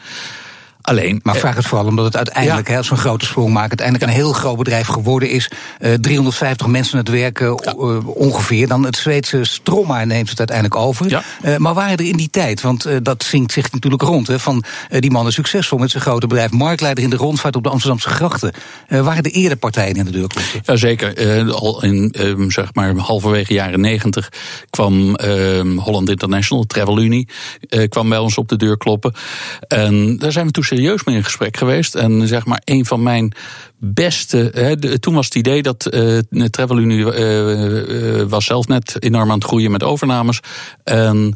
Alleen, 0.90 1.20
maar 1.22 1.37
vraag 1.37 1.56
het 1.56 1.66
vooral 1.66 1.87
omdat 1.87 2.04
het 2.04 2.16
uiteindelijk, 2.16 2.69
ja. 2.69 2.82
zo'n 2.82 2.96
grote 2.96 3.25
sprong 3.25 3.52
maakt, 3.52 3.69
uiteindelijk 3.69 4.10
een 4.10 4.16
heel 4.16 4.32
groot 4.32 4.56
bedrijf 4.56 4.87
geworden 4.87 5.31
is. 5.31 5.50
Uh, 5.81 5.94
350 5.94 6.66
mensen 6.66 6.98
het 6.98 7.08
werken 7.08 7.60
ja. 7.64 7.75
uh, 7.78 8.08
ongeveer. 8.08 8.69
Dan 8.69 8.84
het 8.84 8.96
Zweedse 8.96 9.44
Stroma 9.44 10.04
neemt 10.04 10.28
het 10.28 10.38
uiteindelijk 10.38 10.81
over. 10.81 11.08
Ja. 11.08 11.22
Uh, 11.44 11.56
maar 11.56 11.75
waren 11.75 11.96
er 11.96 12.06
in 12.06 12.16
die 12.16 12.31
tijd, 12.31 12.60
want 12.60 12.88
dat 13.02 13.22
zingt 13.22 13.52
zich 13.52 13.72
natuurlijk 13.72 14.02
rond, 14.02 14.26
hè, 14.26 14.38
van 14.38 14.64
die 14.98 15.10
man 15.10 15.26
is 15.26 15.34
succesvol 15.34 15.78
met 15.78 15.90
zijn 15.90 16.02
grote 16.02 16.26
bedrijf, 16.26 16.50
marktleider 16.50 17.04
in 17.04 17.10
de 17.10 17.16
rondvaart 17.16 17.56
op 17.56 17.62
de 17.62 17.69
Amsterdamse 17.69 18.08
grachten. 18.08 18.52
waren 18.88 19.22
er 19.22 19.31
eerder 19.31 19.58
partijen 19.58 19.94
in 19.94 20.04
de 20.04 20.10
deur 20.10 20.28
kloppen? 20.28 20.60
Jazeker. 20.62 21.52
al 21.52 21.82
in 21.82 22.14
um, 22.19 22.50
zeg 22.50 22.75
maar 22.75 22.96
halverwege 22.96 23.52
jaren 23.52 23.81
negentig 23.81 24.28
kwam 24.70 25.19
Holland 25.76 26.08
International, 26.08 26.64
Travel 26.64 27.00
Unie, 27.00 27.28
kwam 27.88 28.08
bij 28.08 28.19
ons 28.19 28.38
op 28.38 28.48
de 28.48 28.56
deur 28.56 28.76
kloppen. 28.76 29.14
En 29.69 30.16
daar 30.19 30.32
zijn 30.32 30.46
we 30.46 30.52
toen 30.52 30.64
serieus 30.80 31.04
mee 31.04 31.16
in 31.16 31.24
gesprek 31.24 31.56
geweest. 31.56 31.94
En 31.94 32.26
zeg 32.26 32.46
maar, 32.46 32.62
een 32.64 32.86
van 32.86 33.02
mijn 33.02 33.32
beste. 33.80 34.50
Hè, 34.54 34.76
de, 34.76 34.98
toen 34.98 35.14
was 35.14 35.24
het 35.24 35.34
idee 35.34 35.62
dat 35.62 35.88
uh, 35.90 36.18
Travel 36.50 36.78
Unie 36.78 36.98
uh, 36.98 38.20
uh, 38.20 38.22
was 38.28 38.44
zelf 38.44 38.66
net 38.66 38.96
enorm 38.98 39.30
aan 39.30 39.38
het 39.38 39.46
groeien 39.46 39.70
met 39.70 39.82
overnames. 39.82 40.40
En 40.84 41.34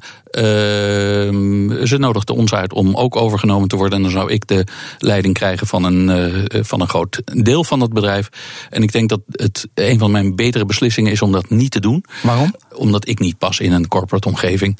ze 1.84 1.96
nodigde 1.98 2.34
ons 2.34 2.54
uit 2.54 2.72
om 2.72 2.96
ook 2.96 3.16
overgenomen 3.16 3.68
te 3.68 3.76
worden. 3.76 3.96
En 3.96 4.02
dan 4.02 4.12
zou 4.12 4.32
ik 4.32 4.46
de 4.46 4.66
leiding 4.98 5.34
krijgen 5.34 5.66
van 5.66 5.84
een, 5.84 6.46
van 6.64 6.80
een 6.80 6.88
groot 6.88 7.22
deel 7.24 7.64
van 7.64 7.80
het 7.80 7.92
bedrijf. 7.92 8.28
En 8.70 8.82
ik 8.82 8.92
denk 8.92 9.08
dat 9.08 9.20
het 9.30 9.68
een 9.74 9.98
van 9.98 10.10
mijn 10.10 10.36
betere 10.36 10.64
beslissingen 10.64 11.12
is 11.12 11.22
om 11.22 11.32
dat 11.32 11.50
niet 11.50 11.70
te 11.70 11.80
doen. 11.80 12.04
Waarom? 12.22 12.54
Omdat 12.74 13.08
ik 13.08 13.18
niet 13.18 13.38
pas 13.38 13.60
in 13.60 13.72
een 13.72 13.88
corporate 13.88 14.28
omgeving. 14.28 14.78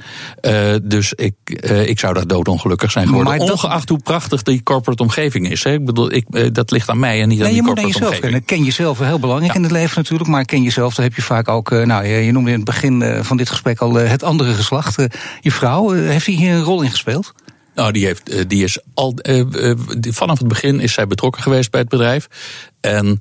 dus 0.82 1.12
ik, 1.12 1.34
ik 1.86 1.98
zou 1.98 2.14
daar 2.14 2.26
doodongelukkig 2.26 2.90
zijn 2.90 3.06
geworden. 3.06 3.38
Maar 3.38 3.50
Ongeacht 3.50 3.88
hoe 3.88 4.02
prachtig 4.02 4.42
die 4.42 4.62
corporate 4.62 5.02
omgeving 5.02 5.50
is. 5.50 5.64
Hè. 5.64 5.72
Ik 5.72 5.84
bedoel, 5.84 6.12
ik, 6.12 6.54
dat 6.54 6.70
ligt 6.70 6.88
aan 6.88 6.98
mij 6.98 7.22
en 7.22 7.28
niet 7.28 7.42
aan 7.42 7.53
je 7.54 7.62
moet 7.62 7.74
naar 7.74 7.86
jezelf 7.86 8.20
kennen. 8.20 8.44
Ken 8.44 8.64
jezelf 8.64 8.98
heel 8.98 9.18
belangrijk 9.18 9.52
ja. 9.52 9.58
in 9.58 9.64
het 9.64 9.72
leven 9.72 9.96
natuurlijk. 9.96 10.30
Maar 10.30 10.44
ken 10.44 10.62
jezelf, 10.62 10.94
daar 10.94 11.06
heb 11.06 11.14
je 11.14 11.22
vaak 11.22 11.48
ook. 11.48 11.70
Nou, 11.70 12.06
je 12.06 12.32
noemde 12.32 12.50
in 12.50 12.56
het 12.56 12.64
begin 12.64 13.24
van 13.24 13.36
dit 13.36 13.50
gesprek 13.50 13.80
al 13.80 13.94
het 13.94 14.22
andere 14.22 14.54
geslacht. 14.54 14.96
Je 15.40 15.52
vrouw, 15.52 15.90
heeft 15.90 16.26
die 16.26 16.36
hier 16.36 16.54
een 16.54 16.62
rol 16.62 16.82
in 16.82 16.90
gespeeld? 16.90 17.34
Nou, 17.74 17.92
die, 17.92 18.06
heeft, 18.06 18.48
die 18.48 18.64
is 18.64 18.78
al. 18.94 19.18
vanaf 20.00 20.38
het 20.38 20.48
begin 20.48 20.80
is 20.80 20.92
zij 20.92 21.06
betrokken 21.06 21.42
geweest 21.42 21.70
bij 21.70 21.80
het 21.80 21.88
bedrijf. 21.88 22.28
En 22.80 23.20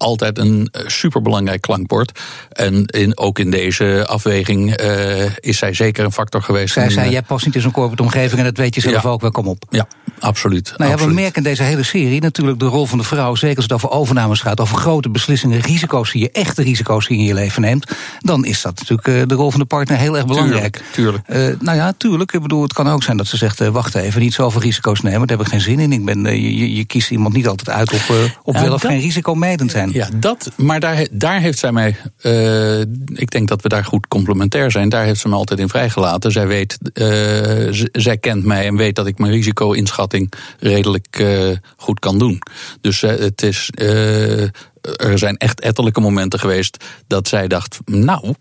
altijd 0.00 0.38
een 0.38 0.68
superbelangrijk 0.86 1.60
klankbord. 1.60 2.20
En 2.52 2.86
in, 2.86 3.18
ook 3.18 3.38
in 3.38 3.50
deze 3.50 4.06
afweging 4.08 4.80
uh, 4.80 5.36
is 5.36 5.58
zij 5.58 5.74
zeker 5.74 6.04
een 6.04 6.12
factor 6.12 6.42
geweest. 6.42 6.72
Zij 6.72 6.90
zei, 6.90 7.10
jij 7.10 7.22
past 7.22 7.46
niet 7.46 7.54
in 7.54 7.60
zo'n 7.60 7.70
corporate 7.70 8.02
omgeving 8.02 8.38
en 8.38 8.44
dat 8.44 8.56
weet 8.56 8.74
je 8.74 8.80
zelf 8.80 9.02
ja, 9.02 9.08
ook 9.08 9.20
wel, 9.20 9.30
kom 9.30 9.46
op. 9.46 9.64
Ja, 9.70 9.86
absoluut. 10.18 10.74
Nou 10.76 10.90
ja, 10.90 10.96
we 10.96 11.12
merken 11.12 11.34
in 11.34 11.42
deze 11.42 11.62
hele 11.62 11.82
serie 11.82 12.20
natuurlijk 12.20 12.58
de 12.58 12.66
rol 12.66 12.86
van 12.86 12.98
de 12.98 13.04
vrouw, 13.04 13.34
zeker 13.34 13.56
als 13.56 13.64
het 13.64 13.72
over 13.72 13.90
overnames 13.90 14.40
gaat, 14.40 14.60
over 14.60 14.76
grote 14.76 15.08
beslissingen, 15.08 15.60
risico's 15.60 16.12
die 16.12 16.22
je, 16.22 16.30
echte 16.30 16.62
risico's 16.62 17.06
die 17.06 17.16
je 17.16 17.22
in 17.22 17.28
je 17.28 17.34
leven 17.34 17.62
neemt, 17.62 17.92
dan 18.18 18.44
is 18.44 18.62
dat 18.62 18.78
natuurlijk 18.78 19.28
de 19.28 19.34
rol 19.34 19.50
van 19.50 19.60
de 19.60 19.66
partner 19.66 19.98
heel 19.98 20.16
erg 20.16 20.26
belangrijk. 20.26 20.82
Tuurlijk. 20.92 21.24
tuurlijk. 21.26 21.54
Uh, 21.54 21.60
nou 21.60 21.76
ja, 21.76 21.92
tuurlijk. 21.96 22.32
Ik 22.32 22.42
bedoel, 22.42 22.62
het 22.62 22.72
kan 22.72 22.88
ook 22.88 23.02
zijn 23.02 23.16
dat 23.16 23.26
ze 23.26 23.36
zegt, 23.36 23.58
wacht 23.58 23.94
even, 23.94 24.20
niet 24.20 24.34
zoveel 24.34 24.60
risico's 24.60 25.00
nemen, 25.00 25.26
daar 25.26 25.36
heb 25.36 25.46
ik 25.46 25.52
geen 25.52 25.60
zin 25.60 25.78
in. 25.78 25.92
Ik 25.92 26.04
ben, 26.04 26.22
je, 26.22 26.74
je, 26.74 26.84
kiest 26.84 27.10
iemand 27.10 27.34
niet 27.34 27.48
altijd 27.48 27.68
uit 27.76 27.92
op, 27.92 28.00
op 28.42 28.54
ja, 28.54 28.60
wel 28.60 28.72
of 28.72 28.80
dat, 28.80 28.90
geen 28.90 29.00
risicomijdend 29.00 29.70
zijn. 29.70 29.89
Ja, 29.92 30.08
dat 30.14 30.50
maar 30.56 30.80
daar, 30.80 31.06
daar 31.10 31.40
heeft 31.40 31.58
zij 31.58 31.72
mij. 31.72 31.96
Uh, 32.22 32.80
ik 33.14 33.30
denk 33.30 33.48
dat 33.48 33.62
we 33.62 33.68
daar 33.68 33.84
goed 33.84 34.08
complementair 34.08 34.70
zijn. 34.70 34.88
Daar 34.88 35.04
heeft 35.04 35.20
ze 35.20 35.28
me 35.28 35.34
altijd 35.34 35.60
in 35.60 35.68
vrijgelaten. 35.68 36.32
Zij 36.32 36.46
weet, 36.46 36.78
uh, 36.94 37.86
zij 37.92 38.16
kent 38.16 38.44
mij 38.44 38.66
en 38.66 38.76
weet 38.76 38.96
dat 38.96 39.06
ik 39.06 39.18
mijn 39.18 39.32
risico-inschatting 39.32 40.32
redelijk 40.58 41.18
uh, 41.18 41.56
goed 41.76 41.98
kan 41.98 42.18
doen. 42.18 42.42
Dus 42.80 43.00
het 43.00 43.42
is. 43.42 43.70
er 44.96 45.18
zijn 45.18 45.36
echt 45.36 45.60
etterlijke 45.60 46.00
momenten 46.00 46.38
geweest 46.38 46.84
dat 47.06 47.28
zij 47.28 47.48
dacht, 47.48 47.78
nou, 47.84 48.34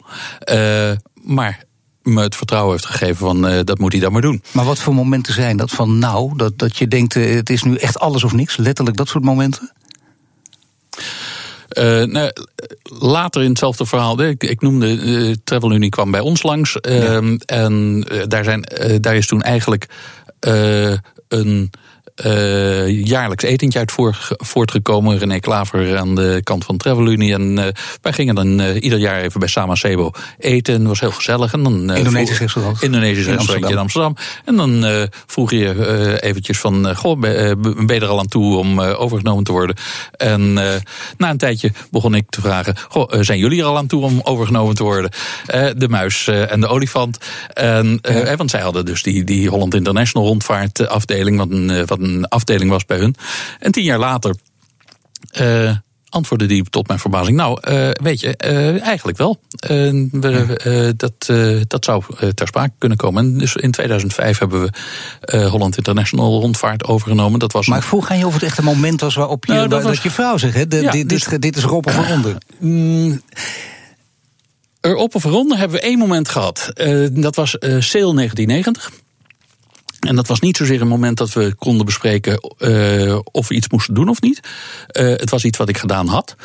maar 1.14 1.68
me 2.04 2.22
het 2.22 2.36
vertrouwen 2.36 2.72
heeft 2.72 2.86
gegeven 2.86 3.16
van 3.16 3.50
uh, 3.50 3.60
dat 3.64 3.80
moet 3.80 3.92
hij 3.92 4.02
dan 4.02 4.12
maar 4.12 4.22
doen. 4.22 4.44
Maar 4.52 4.66
wat 4.66 4.80
voor 4.80 4.94
momenten 4.94 5.34
zijn 5.34 5.58
dat 5.58 5.72
van 5.72 6.00
nou, 6.00 6.38
dat, 6.38 6.60
dat 6.60 6.78
je 6.78 6.88
denkt 6.88 7.16
uh, 7.16 7.36
het 7.36 7.50
is 7.50 7.64
nu 7.64 7.76
echt 7.76 8.00
alles 8.00 8.24
of 8.24 8.34
niks, 8.34 8.58
letterlijk 8.58 8.98
dat 8.98 9.08
soort 9.08 9.24
momenten? 9.24 9.72
Nou, 12.06 12.32
later 13.00 13.42
in 13.42 13.50
hetzelfde 13.50 13.86
verhaal, 13.86 14.22
ik, 14.22 14.44
ik 14.44 14.62
noemde 14.62 14.88
uh, 14.88 15.36
Travel 15.44 15.72
Unie 15.72 15.90
kwam 15.90 16.12
bij 16.12 16.20
ons 16.20 16.44
langs. 16.44 16.78
Ja. 16.82 16.90
Ehm, 16.90 17.38
en 17.46 18.06
daar, 18.28 18.44
zijn, 18.44 18.64
daar 19.02 19.16
is 19.16 19.28
toen 19.28 19.42
eigenlijk 19.42 19.88
een 21.28 21.70
uh, 22.26 23.06
jaarlijks 23.06 23.44
etentje 23.44 23.80
uit 23.80 23.94
voortgekomen. 24.28 25.18
René 25.18 25.40
Klaver 25.40 25.98
aan 25.98 26.16
de 26.16 26.42
kant 26.44 26.66
van 26.66 26.78
Travelunie. 26.78 27.34
En 27.34 27.58
uh, 27.58 27.66
wij 28.02 28.14
gingen 28.14 28.36
dan 28.36 28.62
uh, 28.62 28.84
ieder 28.84 29.00
jaar 29.00 29.22
even 29.22 29.40
bij 29.40 29.50
Sama 29.50 29.76
Sebo 29.76 30.12
eten. 30.40 30.88
Was 30.88 31.00
heel 31.00 31.12
gezellig. 31.12 31.54
En 31.54 31.64
dan, 31.64 31.94
Indonesisch 31.96 32.40
restaurant. 32.40 32.84
Indonesisch 32.84 33.26
in 33.26 33.36
restaurantje 33.36 33.74
in 33.74 33.80
Amsterdam. 33.80 34.16
En 34.46 34.56
dan 34.56 34.86
vroeg 35.26 35.52
je 35.52 36.18
eventjes 36.22 36.60
van, 36.60 36.96
goh, 36.96 37.20
ben 37.20 37.86
je 37.88 38.00
er 38.00 38.08
al 38.08 38.20
aan 38.20 38.28
toe 38.28 38.58
om 38.58 38.82
overgenomen 38.82 39.44
te 39.44 39.52
worden? 39.52 39.76
En 40.12 40.54
na 41.18 41.30
een 41.30 41.38
tijdje 41.38 41.72
begon 41.92 42.16
ik 42.16 42.30
te 42.30 42.42
vragen, 42.42 42.76
goh, 42.90 43.12
zijn 43.20 43.40
jullie 43.40 43.60
er 43.60 43.66
al 43.66 43.78
aan 43.78 43.88
toe 43.88 44.04
om 44.04 44.22
overgenomen 44.24 44.76
te 44.76 44.84
worden? 44.84 45.12
de 45.78 45.88
muis 45.90 46.28
en 46.28 46.62
de 46.62 46.68
olifant. 46.68 47.18
En, 47.54 48.00
ja. 48.02 48.36
want 48.36 48.50
zij 48.50 48.62
hadden 48.62 48.86
dus 48.86 49.04
die, 49.04 49.24
die 49.24 49.50
Holland 49.50 49.74
International 49.74 50.28
rondvaartafdeling, 50.28 51.38
wat 51.38 51.50
een, 51.50 51.86
wat 51.86 52.00
een 52.00 52.09
een 52.16 52.28
afdeling 52.28 52.70
was 52.70 52.86
bij 52.86 52.98
hun. 52.98 53.16
En 53.60 53.72
tien 53.72 53.84
jaar 53.84 54.00
later 54.00 54.36
uh, 55.40 55.76
antwoordde 56.10 56.48
die 56.48 56.64
tot 56.70 56.88
mijn 56.88 57.00
verbazing: 57.00 57.38
Nou, 57.38 57.60
uh, 57.70 57.90
weet 58.02 58.20
je, 58.20 58.40
uh, 58.46 58.82
eigenlijk 58.82 59.18
wel. 59.18 59.40
we, 59.60 60.94
dat, 60.98 61.32
dat 61.68 61.86
zou 61.86 62.04
ter 62.34 62.48
sprake 62.48 62.74
kunnen 62.78 62.98
komen. 62.98 63.24
En 63.24 63.38
dus 63.38 63.56
in 63.56 63.72
2005 63.72 64.38
hebben 64.38 64.62
we 64.62 65.48
Holland 65.48 65.78
International 65.78 66.40
rondvaart 66.40 66.86
overgenomen. 66.86 67.40
Dat 67.40 67.52
was 67.52 67.68
maar 67.68 67.78
ik 67.78 67.84
vroeg 67.84 68.10
aan 68.10 68.18
je 68.18 68.28
of 68.28 68.34
het 68.34 68.44
echt 68.44 68.58
een 68.58 68.64
moment 68.64 69.02
was 69.02 69.16
waarop 69.16 69.46
je, 69.46 69.54
nou, 69.54 69.68
dat, 69.68 69.84
was, 69.84 70.02
je 70.02 70.12
vrouw 70.12 70.38
zegt: 70.38 70.54
hè, 70.54 70.60
ja, 70.60 70.66
dit, 70.92 71.10
dus, 71.10 71.24
dit, 71.24 71.42
dit, 71.42 71.58
is 71.58 71.64
erop 71.64 71.86
of 71.86 71.98
eronder. 71.98 72.38
Mm, 72.60 73.22
erop 74.82 75.16
of 75.16 75.24
eronder 75.24 75.58
hebben 75.58 75.78
we 75.78 75.84
één 75.84 76.00
moment 76.00 76.30
gehad. 76.30 76.72
dat 77.12 77.36
was 77.36 77.52
Sale 77.60 78.14
1990. 78.14 78.92
En 80.00 80.16
dat 80.16 80.28
was 80.28 80.40
niet 80.40 80.58
zozeer 80.58 80.82
een 80.82 80.88
moment 80.88 81.18
dat 81.18 81.34
we 81.34 81.54
konden 81.58 81.86
bespreken 81.86 82.54
uh, 82.60 83.20
of 83.32 83.48
we 83.48 83.56
iets 83.56 83.70
moesten 83.70 83.94
doen 83.94 84.10
of 84.10 84.22
niet. 84.22 84.40
Uh, 84.92 85.08
het 85.08 85.30
was 85.30 85.44
iets 85.44 85.58
wat 85.58 85.70
ik 85.70 85.78
gedaan 85.78 86.08
had. 86.08 86.36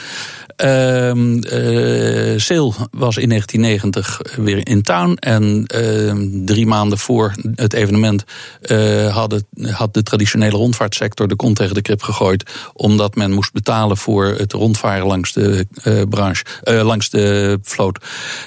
Uh, 0.56 1.14
uh, 1.14 2.38
Sale 2.38 2.72
was 2.90 3.16
in 3.16 3.28
1990 3.28 4.20
weer 4.36 4.68
in 4.68 4.82
town. 4.82 5.14
En 5.14 5.64
uh, 5.74 6.44
drie 6.44 6.66
maanden 6.66 6.98
voor 6.98 7.34
het 7.54 7.72
evenement 7.72 8.24
uh, 8.62 9.14
had, 9.14 9.42
had 9.60 9.94
de 9.94 10.02
traditionele 10.02 10.56
rondvaartsector 10.56 11.28
de 11.28 11.36
kont 11.36 11.56
tegen 11.56 11.74
de 11.74 11.82
krip 11.82 12.02
gegooid. 12.02 12.50
Omdat 12.72 13.14
men 13.14 13.32
moest 13.32 13.52
betalen 13.52 13.96
voor 13.96 14.24
het 14.24 14.52
rondvaren 14.52 15.06
langs 15.06 15.32
de 15.32 15.66
branche, 16.08 16.44
langs 16.64 17.10
de 17.10 17.58
vloot. 17.62 17.98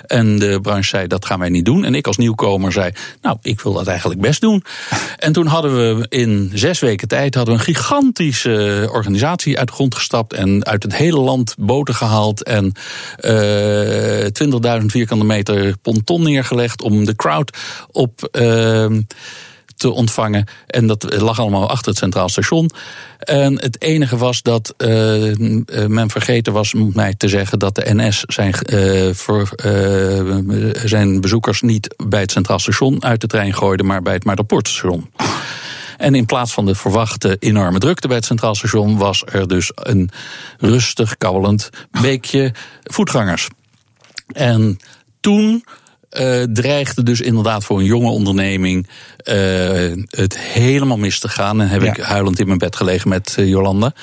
En 0.05 0.39
de 0.39 0.59
branche 0.61 0.89
zei 0.89 1.07
dat 1.07 1.25
gaan 1.25 1.39
wij 1.39 1.49
niet 1.49 1.65
doen. 1.65 1.83
En 1.83 1.95
ik 1.95 2.07
als 2.07 2.17
nieuwkomer 2.17 2.71
zei, 2.71 2.91
nou 3.21 3.37
ik 3.41 3.61
wil 3.61 3.73
dat 3.73 3.87
eigenlijk 3.87 4.21
best 4.21 4.41
doen. 4.41 4.63
En 5.17 5.33
toen 5.33 5.47
hadden 5.47 5.97
we 5.97 6.05
in 6.09 6.51
zes 6.53 6.79
weken 6.79 7.07
tijd 7.07 7.35
hadden 7.35 7.53
we 7.53 7.59
een 7.59 7.75
gigantische 7.75 8.89
organisatie 8.91 9.57
uit 9.57 9.67
de 9.67 9.73
grond 9.73 9.95
gestapt. 9.95 10.33
En 10.33 10.65
uit 10.65 10.83
het 10.83 10.95
hele 10.95 11.19
land 11.19 11.55
boten 11.57 11.95
gehaald 11.97 12.43
en 12.43 12.71
uh, 13.19 14.25
eh, 14.25 14.31
20.000 14.81 14.85
vierkante 14.85 15.25
meter 15.25 15.77
ponton 15.81 16.23
neergelegd 16.23 16.81
om 16.81 17.05
de 17.05 17.15
crowd 17.15 17.57
op. 17.91 18.29
Uh, 18.31 18.85
te 19.75 19.91
ontvangen. 19.91 20.45
En 20.67 20.87
dat 20.87 21.21
lag 21.21 21.39
allemaal 21.39 21.69
achter 21.69 21.89
het 21.89 21.97
Centraal 21.97 22.29
Station. 22.29 22.69
En 23.19 23.61
het 23.61 23.81
enige 23.81 24.17
was 24.17 24.41
dat 24.41 24.73
uh, 24.77 24.87
men 25.87 26.09
vergeten 26.09 26.53
was 26.53 26.73
om 26.73 26.91
mij 26.93 27.13
te 27.13 27.27
zeggen 27.27 27.59
dat 27.59 27.75
de 27.75 27.93
NS 27.93 28.23
zijn, 28.27 28.55
uh, 28.69 29.13
voor, 29.13 29.49
zijn 30.85 31.21
bezoekers 31.21 31.61
niet 31.61 31.95
bij 32.07 32.21
het 32.21 32.31
Centraal 32.31 32.59
Station 32.59 33.03
uit 33.03 33.21
de 33.21 33.27
trein 33.27 33.53
gooide, 33.53 33.83
maar 33.83 34.01
bij 34.01 34.13
het 34.13 34.23
Maarderpoortstation. 34.23 35.09
En 35.97 36.15
in 36.15 36.25
plaats 36.25 36.53
van 36.53 36.65
de 36.65 36.75
verwachte 36.75 37.37
enorme 37.39 37.79
drukte 37.79 38.07
bij 38.07 38.17
het 38.17 38.25
Centraal 38.25 38.55
Station 38.55 38.97
was 38.97 39.23
er 39.25 39.47
dus 39.47 39.71
een 39.75 40.09
rustig 40.57 41.17
kabbelend 41.17 41.69
beekje 42.01 42.53
voetgangers. 42.83 43.47
En 44.27 44.77
toen 45.19 45.63
uh, 46.11 46.43
dreigde 46.43 47.03
dus 47.03 47.21
inderdaad 47.21 47.63
voor 47.63 47.79
een 47.79 47.85
jonge 47.85 48.09
onderneming 48.09 48.87
uh, 48.87 49.35
het 50.09 50.39
helemaal 50.39 50.97
mis 50.97 51.19
te 51.19 51.29
gaan. 51.29 51.61
En 51.61 51.69
heb 51.69 51.83
ik 51.83 51.97
huilend 51.97 52.39
in 52.39 52.47
mijn 52.47 52.57
bed 52.57 52.75
gelegen 52.75 53.09
met 53.09 53.35
uh, 53.39 53.47
Jolanda. 53.47 53.93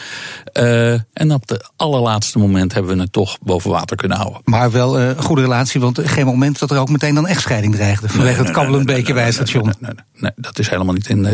en 1.13 1.33
op 1.33 1.49
het 1.49 1.71
allerlaatste 1.77 2.39
moment 2.39 2.75
hebben 2.75 2.97
we 2.97 3.03
het 3.03 3.13
toch 3.13 3.39
boven 3.41 3.71
water 3.71 3.97
kunnen 3.97 4.17
houden. 4.17 4.41
Maar 4.45 4.71
wel 4.71 5.01
een 5.01 5.23
goede 5.23 5.43
relatie, 5.43 5.81
want 5.81 6.01
geen 6.05 6.27
moment 6.27 6.59
dat 6.59 6.71
er 6.71 6.79
ook 6.79 6.91
meteen 6.91 7.15
dan 7.15 7.27
echtscheiding 7.27 7.75
dreigde. 7.75 8.09
Vanwege 8.09 8.43
het 8.43 8.51
kabbelend 8.51 8.87
beetje 8.87 9.15
bij 9.15 9.25
het 9.25 9.35
station. 9.35 9.73
Nee, 9.81 9.93
nee, 10.17 10.33
dat 10.37 10.59
is 10.59 10.69
helemaal 10.69 10.95
niet, 10.95 11.09
in, 11.09 11.29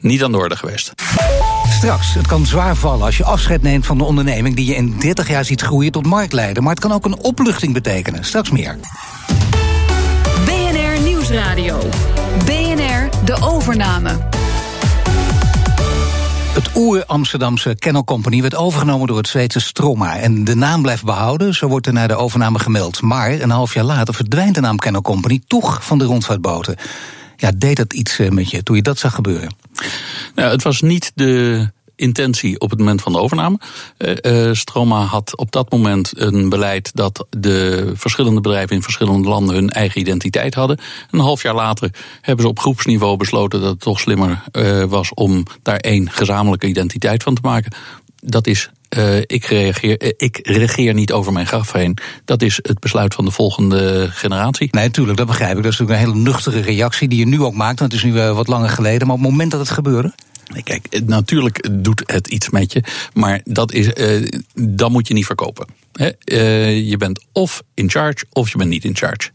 niet 0.00 0.24
aan 0.24 0.32
de 0.32 0.38
orde 0.38 0.56
geweest. 0.56 0.92
Straks, 1.68 2.14
het 2.14 2.26
kan 2.26 2.46
zwaar 2.46 2.76
vallen 2.76 3.04
als 3.04 3.16
je 3.16 3.24
afscheid 3.24 3.62
neemt 3.62 3.86
van 3.86 3.98
de 3.98 4.04
onderneming 4.04 4.56
die 4.56 4.66
je 4.66 4.74
in 4.74 4.98
30 4.98 5.28
jaar 5.28 5.44
ziet 5.44 5.60
groeien 5.60 5.92
tot 5.92 6.06
marktleider. 6.06 6.62
Maar 6.62 6.72
het 6.72 6.80
kan 6.80 6.92
ook 6.92 7.04
een 7.04 7.18
opluchting 7.18 7.72
betekenen. 7.72 8.24
Straks 8.24 8.50
meer. 8.50 8.78
Nieuwsradio. 11.30 11.78
BNR 12.44 13.24
De 13.24 13.36
Overname. 13.40 14.18
Het 16.54 16.70
oer-Amsterdamse 16.74 17.74
Kennel 17.78 18.04
Company 18.04 18.40
werd 18.40 18.54
overgenomen 18.54 19.06
door 19.06 19.16
het 19.16 19.28
Zweedse 19.28 19.60
Stroma. 19.60 20.16
En 20.16 20.44
de 20.44 20.54
naam 20.54 20.82
blijft 20.82 21.04
behouden, 21.04 21.54
zo 21.54 21.68
wordt 21.68 21.86
er 21.86 21.92
naar 21.92 22.08
de 22.08 22.16
overname 22.16 22.58
gemeld. 22.58 23.00
Maar 23.02 23.30
een 23.30 23.50
half 23.50 23.74
jaar 23.74 23.84
later 23.84 24.14
verdwijnt 24.14 24.54
de 24.54 24.60
naam 24.60 24.76
Kennel 24.76 25.02
Company 25.02 25.40
toch 25.46 25.84
van 25.84 25.98
de 25.98 26.04
rondvaartboten. 26.04 26.76
Ja, 27.36 27.52
deed 27.56 27.76
dat 27.76 27.92
iets 27.92 28.18
eh, 28.18 28.30
met 28.30 28.50
je 28.50 28.62
toen 28.62 28.76
je 28.76 28.82
dat 28.82 28.98
zag 28.98 29.14
gebeuren? 29.14 29.54
Nou, 30.34 30.50
het 30.50 30.62
was 30.62 30.80
niet 30.80 31.12
de 31.14 31.70
intentie 31.98 32.60
op 32.60 32.70
het 32.70 32.78
moment 32.78 33.02
van 33.02 33.12
de 33.12 33.18
overname. 33.18 33.58
Uh, 33.98 34.52
Stroma 34.52 35.00
had 35.04 35.36
op 35.36 35.52
dat 35.52 35.70
moment 35.70 36.12
een 36.20 36.48
beleid 36.48 36.90
dat 36.94 37.26
de 37.30 37.92
verschillende 37.94 38.40
bedrijven 38.40 38.76
in 38.76 38.82
verschillende 38.82 39.28
landen 39.28 39.54
hun 39.54 39.70
eigen 39.70 40.00
identiteit 40.00 40.54
hadden. 40.54 40.78
Een 41.10 41.20
half 41.20 41.42
jaar 41.42 41.54
later 41.54 41.90
hebben 42.20 42.44
ze 42.44 42.50
op 42.50 42.58
groepsniveau 42.58 43.16
besloten 43.16 43.60
dat 43.60 43.70
het 43.70 43.80
toch 43.80 44.00
slimmer 44.00 44.42
uh, 44.52 44.84
was 44.84 45.14
om 45.14 45.42
daar 45.62 45.76
één 45.76 46.10
gezamenlijke 46.10 46.66
identiteit 46.66 47.22
van 47.22 47.34
te 47.34 47.40
maken. 47.42 47.72
Dat 48.20 48.46
is 48.46 48.70
ik, 49.26 49.44
reageer, 49.44 50.14
ik 50.16 50.40
regeer 50.42 50.94
niet 50.94 51.12
over 51.12 51.32
mijn 51.32 51.46
graf 51.46 51.72
heen. 51.72 51.98
Dat 52.24 52.42
is 52.42 52.58
het 52.62 52.78
besluit 52.78 53.14
van 53.14 53.24
de 53.24 53.30
volgende 53.30 54.08
generatie. 54.10 54.68
Nee, 54.70 54.84
natuurlijk, 54.84 55.18
dat 55.18 55.26
begrijp 55.26 55.56
ik. 55.56 55.62
Dat 55.62 55.72
is 55.72 55.78
natuurlijk 55.78 56.06
een 56.06 56.12
hele 56.12 56.24
nuchtere 56.24 56.60
reactie 56.60 57.08
die 57.08 57.18
je 57.18 57.26
nu 57.26 57.42
ook 57.42 57.54
maakt. 57.54 57.78
Want 57.78 57.92
het 57.92 58.04
is 58.04 58.10
nu 58.10 58.22
wat 58.22 58.48
langer 58.48 58.68
geleden. 58.68 59.06
Maar 59.06 59.16
op 59.16 59.22
het 59.22 59.30
moment 59.30 59.50
dat 59.50 59.60
het 59.60 59.70
gebeurde. 59.70 60.12
Kijk, 60.62 61.00
natuurlijk 61.06 61.68
doet 61.84 62.02
het 62.06 62.28
iets 62.28 62.50
met 62.50 62.72
je, 62.72 62.82
maar 63.12 63.40
dat, 63.44 63.72
is, 63.72 63.90
uh, 63.94 64.28
dat 64.54 64.90
moet 64.90 65.08
je 65.08 65.14
niet 65.14 65.26
verkopen. 65.26 65.66
He, 65.92 66.10
uh, 66.24 66.88
je 66.88 66.96
bent 66.96 67.24
of 67.32 67.62
in 67.74 67.90
charge 67.90 68.24
of 68.32 68.50
je 68.50 68.58
bent 68.58 68.70
niet 68.70 68.84
in 68.84 68.96
charge. 68.96 69.30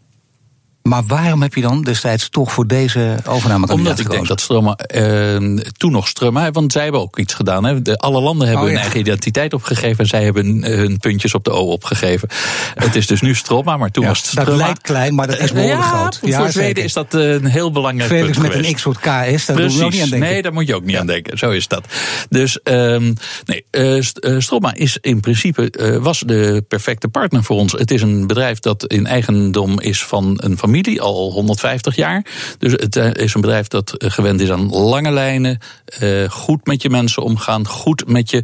Maar 0.84 1.04
waarom 1.08 1.42
heb 1.42 1.54
je 1.54 1.62
dan 1.62 1.84
destijds 1.84 2.30
toch 2.30 2.52
voor 2.52 2.68
deze 2.68 3.18
overname 3.28 3.68
Omdat 3.68 4.00
ik 4.00 4.10
denk 4.10 4.28
dat 4.28 4.42
Stroma, 4.42 4.78
uh, 4.96 5.60
toen 5.78 5.92
nog 5.92 6.08
Stroma, 6.08 6.52
want 6.52 6.72
zij 6.72 6.84
hebben 6.84 7.02
ook 7.02 7.20
iets 7.20 7.34
gedaan. 7.34 7.64
Hè. 7.64 7.82
De, 7.82 7.98
alle 7.98 8.22
landen 8.22 8.48
hebben 8.48 8.66
oh, 8.66 8.72
hun 8.72 8.82
eigen 8.82 9.00
identiteit 9.00 9.54
opgegeven 9.54 9.98
en 9.98 10.06
zij 10.06 10.24
hebben 10.24 10.64
hun 10.64 10.98
puntjes 10.98 11.34
op 11.34 11.44
de 11.44 11.52
O 11.52 11.72
opgegeven. 11.72 12.30
het 12.74 12.96
is 12.96 13.08
dus 13.08 13.22
nu 13.22 13.36
Stroma, 13.36 13.78
maar 13.78 13.92
toen 13.92 14.06
was 14.06 14.18
het 14.18 14.28
Stroma. 14.28 14.50
Dat 14.50 14.58
lijkt 14.58 14.82
klein, 14.82 15.16
maar 15.16 15.28
dat 15.28 15.40
is 15.40 15.52
behoorlijk 15.52 15.82
ja, 15.82 15.98
groot. 15.98 16.20
Ja, 16.22 16.38
voor 16.38 16.52
Zweden 16.52 16.84
is 16.84 16.94
dat 16.94 17.14
een 17.14 17.46
heel 17.46 17.72
belangrijk 17.72 18.10
Felix 18.12 18.38
met 18.38 18.54
een 18.54 18.74
X 18.74 18.82
soort 18.82 19.00
K 19.00 19.06
is, 19.06 19.46
daar 19.46 19.56
Precies. 19.56 19.56
moet 19.56 19.80
je 19.80 19.86
ook 19.86 19.92
niet 19.92 20.02
aan 20.02 20.10
denken. 20.10 20.30
Nee, 20.30 20.42
daar 20.42 20.54
moet 20.54 20.68
je 20.68 20.76
ook 20.76 20.86
niet 20.86 20.98
aan 20.98 21.08
denken. 21.08 21.38
Zo 21.38 21.50
is 21.50 21.68
dat. 21.68 21.86
Dus 22.30 22.60
um, 22.64 23.14
nee, 23.46 23.66
uh, 23.72 24.02
Stroma 24.40 24.74
is 24.74 24.98
in 25.02 25.20
principe 25.20 25.74
uh, 25.80 25.98
was 25.98 26.20
de 26.20 26.66
perfecte 26.68 27.08
partner 27.08 27.44
voor 27.44 27.58
ons. 27.58 27.72
Het 27.72 27.92
is 27.92 28.02
een 28.02 28.28
bedrijf 28.28 28.60
dat 28.60 28.86
in 28.86 29.06
eigendom 29.06 29.80
is 29.80 30.04
van 30.04 30.40
een 30.44 30.58
familie 30.58 30.72
al 31.00 31.32
150 31.32 31.96
jaar. 31.96 32.26
Dus 32.58 32.72
het 32.72 32.96
eh, 32.96 33.14
is 33.14 33.34
een 33.34 33.42
bedrijf 33.42 33.68
dat 33.68 33.94
eh, 33.94 34.12
gewend 34.12 34.42
is 34.42 34.52
aan 34.52 34.70
lange 34.70 35.12
lijnen, 35.12 35.60
eh, 35.86 36.30
goed 36.30 36.66
met 36.66 36.82
je 36.82 36.90
mensen 36.90 37.24
omgaan, 37.24 37.68
goed 37.68 38.08
met 38.08 38.30
je 38.30 38.44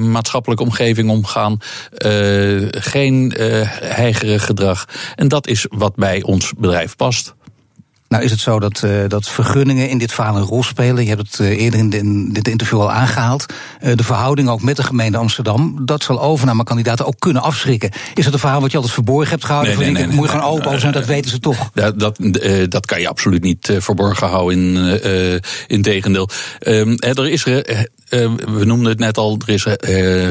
maatschappelijke 0.00 0.62
omgeving 0.62 1.10
omgaan, 1.10 1.58
geen 2.70 3.34
heigerig 3.80 4.44
gedrag. 4.44 4.88
En 5.14 5.28
dat 5.28 5.46
is 5.46 5.66
wat 5.68 5.94
bij 5.94 6.22
ons 6.22 6.52
bedrijf 6.56 6.96
past. 6.96 7.34
Nou 8.12 8.24
is 8.24 8.30
het 8.30 8.40
zo 8.40 8.60
dat, 8.60 8.82
uh, 8.84 9.08
dat 9.08 9.28
vergunningen 9.28 9.88
in 9.88 9.98
dit 9.98 10.12
verhaal 10.12 10.36
een 10.36 10.42
rol 10.42 10.62
spelen. 10.62 11.02
Je 11.02 11.08
hebt 11.08 11.30
het 11.30 11.38
uh, 11.38 11.60
eerder 11.60 11.80
in, 11.80 11.92
in, 11.92 12.32
dit 12.32 12.48
interview 12.48 12.80
al 12.80 12.92
aangehaald. 12.92 13.46
Uh, 13.82 13.92
de 13.94 14.04
verhouding 14.04 14.48
ook 14.48 14.62
met 14.62 14.76
de 14.76 14.82
gemeente 14.82 15.18
Amsterdam. 15.18 15.76
Dat 15.84 16.02
zal 16.02 16.22
overnamekandidaten 16.22 17.06
ook 17.06 17.18
kunnen 17.18 17.42
afschrikken. 17.42 17.90
Is 18.14 18.24
dat 18.24 18.32
een 18.32 18.38
verhaal 18.38 18.60
wat 18.60 18.70
je 18.70 18.76
altijd 18.76 18.94
verborgen 18.94 19.30
hebt 19.30 19.44
gehouden? 19.44 19.78
Nee, 19.78 19.90
nee, 19.90 20.06
nee, 20.06 20.16
moet 20.16 20.24
je 20.24 20.30
gewoon 20.30 20.50
open 20.50 20.80
zijn, 20.80 20.92
dat 20.92 21.06
weten 21.06 21.30
ze 21.30 21.38
toch? 21.38 21.70
Dat, 21.74 21.98
dat, 21.98 22.18
dat 22.68 22.86
kan 22.86 23.00
je 23.00 23.08
absoluut 23.08 23.42
niet 23.42 23.72
verborgen 23.78 24.28
houden. 24.28 24.58
In, 24.58 25.40
in 25.66 25.82
tegendeel. 25.82 26.28
Ehm, 26.58 26.94
er 26.98 27.28
is 27.28 27.44
we 28.18 28.64
noemden 28.64 28.88
het 28.88 28.98
net 28.98 29.18
al, 29.18 29.38
er 29.46 29.54
is 29.54 29.64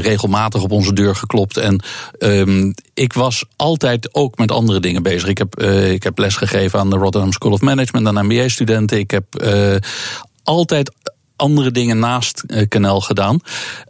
regelmatig 0.01 0.63
op 0.63 0.71
onze 0.71 0.93
deur 0.93 1.15
geklopt. 1.15 1.57
En 1.57 1.83
ehm, 2.17 2.71
ik 2.93 3.13
was 3.13 3.45
altijd 3.55 4.15
ook 4.15 4.37
met 4.37 4.51
andere 4.51 4.79
dingen 4.79 5.03
bezig. 5.03 5.29
Ik 5.29 5.37
heb, 5.37 5.59
ik 5.91 6.03
heb 6.03 6.17
les 6.17 6.35
gegeven 6.35 6.79
aan 6.79 6.89
de 6.89 6.97
Rotterdam 6.97 7.31
School 7.31 7.51
of 7.51 7.61
Management, 7.61 8.07
aan 8.07 8.25
MBA-studenten. 8.25 8.97
Ik 8.97 9.11
heb 9.11 9.25
altijd 10.43 10.91
andere 11.41 11.71
dingen 11.71 11.99
naast 11.99 12.43
uh, 12.47 12.61
Canal 12.67 13.01
gedaan. 13.01 13.39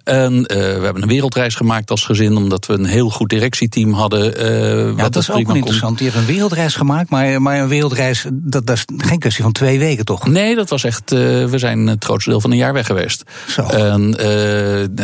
En 0.04 0.34
uh, 0.34 0.46
we 0.48 0.82
hebben 0.84 1.02
een 1.02 1.08
wereldreis 1.08 1.56
gemaakt 1.56 1.92
als 1.92 2.04
gezin, 2.04 2.36
omdat 2.36 2.66
we 2.66 2.74
een 2.74 2.86
heel 2.86 3.10
goed 3.10 3.30
directieteam 3.30 3.94
hadden. 3.94 4.42
Uh, 4.42 4.98
ja, 4.98 5.10
dat 5.10 5.16
is 5.16 5.32
ook 5.32 5.48
wel 5.48 5.56
interessant. 5.56 6.00
Je 6.00 6.06
hebt 6.06 6.18
een 6.18 6.26
wereldreis 6.26 6.76
gemaakt, 6.76 7.10
maar, 7.10 7.42
maar 7.42 7.60
een 7.60 7.68
weelreis, 7.68 8.26
dat, 8.32 8.68
dat, 8.68 8.76
is 8.78 8.86
geen 8.98 9.20
kwestie 9.20 9.44
van 9.44 9.52
twee 9.52 9.80
weken, 9.80 10.06
toch? 10.06 10.28
Nee, 10.28 10.56
dat 10.56 10.70
was 10.70 10.84
echt. 10.84 11.10
we 11.10 11.54
zijn 11.56 11.88
het 11.88 12.04
grootste 12.04 12.30
deel 12.30 12.42
van 12.42 12.52
een 12.52 12.58
jaar 12.58 12.74
weg 12.74 12.86
geweest. 12.86 13.24
Zo. 13.48 13.62
En 13.64 14.16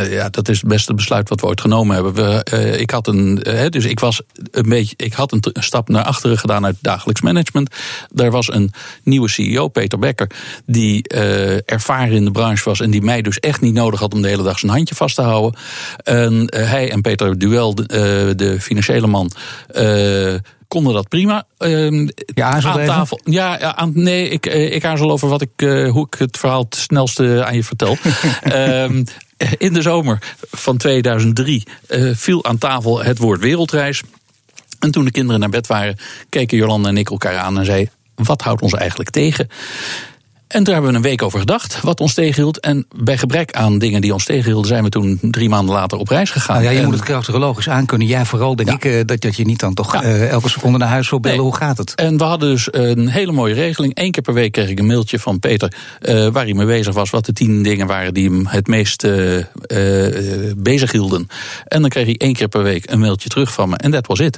ja, 0.10 0.30
dat 0.30 0.50
is 0.50 0.60
het 0.60 0.70
beste 0.70 0.94
besluit 0.94 1.30
wat 1.30 1.42
we 1.42 1.48
ooit 1.48 1.62
genomen 1.62 1.96
hebben. 1.96 2.14
We, 2.14 2.78
ik 2.80 2.92
had 2.92 3.08
een, 3.08 3.36
dus 3.70 3.86
ik 3.86 4.00
was 4.00 4.22
een 4.52 4.70
beetje, 4.70 4.94
ik 4.98 5.14
had 5.14 5.32
een, 5.32 5.44
een 5.54 5.64
stap 5.64 5.90
naar 5.90 6.04
achteren 6.04 6.38
gedaan 6.38 6.66
uit 6.66 6.76
dagelijks 6.82 7.22
management. 7.22 7.76
Daar 8.14 8.32
was 8.32 8.54
een 8.54 8.72
nieuwe 9.04 9.30
CEO, 9.30 9.68
Peter 9.68 10.00
Becker, 10.00 10.30
die 10.66 11.08
ervaren 11.66 12.16
in 12.16 12.26
de 12.26 12.32
branche 12.38 12.64
was 12.64 12.80
en 12.80 12.92
die 12.92 13.02
mij 13.02 13.22
dus 13.22 13.40
echt 13.40 13.62
niet 13.62 13.74
nodig 13.74 14.00
had 14.00 14.14
om 14.14 14.22
de 14.22 14.28
hele 14.28 14.44
dag 14.44 14.60
zijn 14.60 14.72
handje 14.72 14.96
vast 14.96 15.16
te 15.16 15.22
houden. 15.22 15.60
En 16.04 16.34
uh, 16.34 16.70
hij 16.70 16.92
en 16.92 17.02
Peter 17.02 17.38
Duel, 17.38 17.76
de, 17.76 17.82
uh, 17.82 18.38
de 18.38 18.62
financiële 18.62 19.08
man, 19.08 19.32
uh, 19.76 20.36
konden 20.68 20.94
dat 20.94 21.10
prima. 21.10 21.46
Uh, 21.60 22.08
ja, 22.34 22.62
aan 22.62 22.86
tafel. 22.86 23.20
Ja, 23.24 23.60
ja 23.60 23.76
aan, 23.76 23.92
nee, 23.94 24.30
ik, 24.30 24.46
ik 24.46 24.86
aarzel 24.86 25.12
over 25.12 25.30
wat 25.30 25.42
ik, 25.42 25.68
hoe 25.90 26.08
ik 26.10 26.20
het 26.20 26.38
verhaal 26.38 26.64
het 26.64 26.76
snelste 26.76 27.46
aan 27.46 27.56
je 27.56 27.64
vertel. 27.64 27.98
um, 28.54 29.04
in 29.58 29.74
de 29.74 29.82
zomer 29.82 30.22
van 30.52 30.78
2003 30.78 31.64
viel 32.14 32.46
aan 32.46 32.58
tafel 32.58 33.04
het 33.04 33.18
woord 33.18 33.40
wereldreis. 33.40 34.02
En 34.80 34.92
toen 34.92 35.06
de 35.06 35.12
kinderen 35.12 35.40
naar 35.40 35.50
bed 35.50 35.68
waren, 35.68 35.98
keken 36.30 36.58
Jolanda 36.58 36.90
en 36.90 36.98
ik 36.98 37.10
elkaar 37.10 37.38
aan 37.38 37.60
en 37.60 37.66
zei: 37.66 37.90
Wat 38.16 38.42
houdt 38.42 38.62
ons 38.62 38.74
eigenlijk 38.74 39.10
tegen? 39.10 39.50
En 40.48 40.64
daar 40.64 40.74
hebben 40.74 40.92
we 40.92 40.98
een 40.98 41.04
week 41.04 41.22
over 41.22 41.40
gedacht, 41.40 41.82
wat 41.82 42.00
ons 42.00 42.14
tegenhield. 42.14 42.60
En 42.60 42.88
bij 42.96 43.18
gebrek 43.18 43.52
aan 43.52 43.80
dingen 43.80 44.02
die 44.02 44.14
ons 44.14 44.26
tegenhielden, 44.26 44.68
zijn 44.68 44.84
we 44.84 44.90
toen 44.90 45.18
drie 45.22 45.50
maanden 45.50 45.76
later 45.76 45.98
op 45.98 46.08
reis 46.08 46.30
gegaan. 46.30 46.62
Nou 46.62 46.74
ja, 46.74 46.80
je 46.80 46.86
moet 46.86 46.94
het 46.94 47.04
krachtologisch 47.04 47.70
aankunnen. 47.70 48.08
Jij 48.08 48.26
vooral, 48.26 48.56
denk 48.56 48.70
ik, 48.70 48.86
eh, 48.86 49.06
dat, 49.06 49.22
dat 49.22 49.36
je 49.36 49.46
niet 49.46 49.60
dan 49.60 49.74
toch 49.74 50.04
uh, 50.04 50.30
elke 50.30 50.50
seconde 50.50 50.78
naar 50.78 50.88
huis 50.88 51.10
wil 51.10 51.20
bellen. 51.20 51.40
Hoe 51.40 51.56
gaat 51.56 51.78
het? 51.78 51.96
En 51.96 52.18
we 52.18 52.24
hadden 52.24 52.50
dus 52.50 52.68
een 52.72 53.08
hele 53.08 53.32
mooie 53.32 53.54
regeling. 53.54 53.92
Eén 54.00 54.12
keer 54.12 54.24
per 54.24 54.34
week 54.34 54.52
kreeg 54.52 54.70
ik 54.70 54.80
een 54.80 54.86
mailtje 54.86 55.20
van 55.20 55.40
Peter, 55.40 55.74
uh, 56.02 56.28
waar 56.28 56.44
hij 56.44 56.54
mee 56.54 56.66
bezig 56.66 56.94
was. 56.94 57.10
Wat 57.10 57.26
de 57.26 57.34
tien 57.34 57.64
dingen 57.64 57.88
waren 57.88 58.14
die 58.14 58.30
hem 58.30 58.48
het 58.48 58.68
meest 58.68 59.08
bezig 60.58 60.92
hielden. 60.92 61.28
En 61.66 61.82
dan 61.82 61.90
kreeg 61.90 62.06
hij 62.06 62.16
één 62.18 62.34
keer 62.34 62.48
per 62.48 62.64
week 62.64 62.92
een 62.92 63.00
mailtje 63.00 63.30
terug 63.30 63.54
van 63.54 63.70
me. 63.70 63.76
En 63.76 63.92
dat 63.92 64.08
was 64.08 64.20
het. 64.20 64.38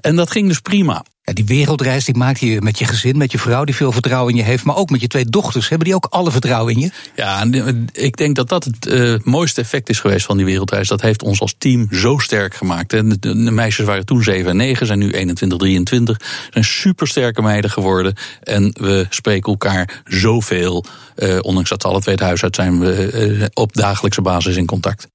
En 0.00 0.16
dat 0.16 0.30
ging 0.30 0.48
dus 0.48 0.60
prima. 0.60 1.04
Die 1.32 1.44
wereldreis 1.44 2.04
die 2.04 2.16
maak 2.16 2.36
je 2.36 2.60
met 2.60 2.78
je 2.78 2.84
gezin, 2.84 3.18
met 3.18 3.32
je 3.32 3.38
vrouw 3.38 3.64
die 3.64 3.74
veel 3.74 3.92
vertrouwen 3.92 4.32
in 4.32 4.38
je 4.38 4.44
heeft, 4.44 4.64
maar 4.64 4.76
ook 4.76 4.90
met 4.90 5.00
je 5.00 5.06
twee 5.06 5.24
dochters. 5.24 5.68
Hebben 5.68 5.86
die 5.86 5.96
ook 5.96 6.06
alle 6.10 6.30
vertrouwen 6.30 6.74
in 6.74 6.80
je? 6.80 6.90
Ja, 7.16 7.46
ik 7.92 8.16
denk 8.16 8.36
dat 8.36 8.48
dat 8.48 8.64
het 8.64 8.86
uh, 8.86 9.14
mooiste 9.24 9.60
effect 9.60 9.88
is 9.88 10.00
geweest 10.00 10.26
van 10.26 10.36
die 10.36 10.46
wereldreis. 10.46 10.88
Dat 10.88 11.00
heeft 11.00 11.22
ons 11.22 11.40
als 11.40 11.54
team 11.58 11.88
zo 11.90 12.18
sterk 12.18 12.54
gemaakt. 12.54 12.90
De, 12.90 13.34
meisjes 13.34 13.86
waren 13.86 14.06
toen 14.06 14.22
7 14.22 14.50
en 14.50 14.56
9, 14.56 14.86
zijn 14.86 14.98
nu 14.98 15.10
21, 15.10 15.58
23. 15.58 16.20
Zijn 16.50 16.64
supersterke 16.64 17.42
meiden 17.42 17.70
geworden. 17.70 18.14
En 18.42 18.74
we 18.80 19.06
spreken 19.10 19.52
elkaar 19.52 20.02
zoveel. 20.04 20.84
Uh, 21.16 21.38
ondanks 21.40 21.70
dat 21.70 21.82
ze 21.82 21.88
alle 21.88 22.00
twee 22.00 22.14
het 22.14 22.24
huis 22.24 22.42
uit 22.42 22.54
zijn, 22.54 22.78
we 22.78 23.50
op 23.54 23.74
dagelijkse 23.74 24.22
basis 24.22 24.56
in 24.56 24.66
contact. 24.66 25.08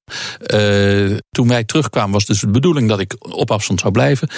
Toen 1.30 1.48
wij 1.48 1.64
terugkwamen 1.64 2.12
was 2.12 2.26
dus 2.26 2.40
de 2.40 2.48
bedoeling 2.48 2.90
dat 2.90 3.00
ik 3.00 3.16
op 3.20 3.52
afstand 3.52 3.80
zou 3.80 3.92
blijven. 3.92 4.30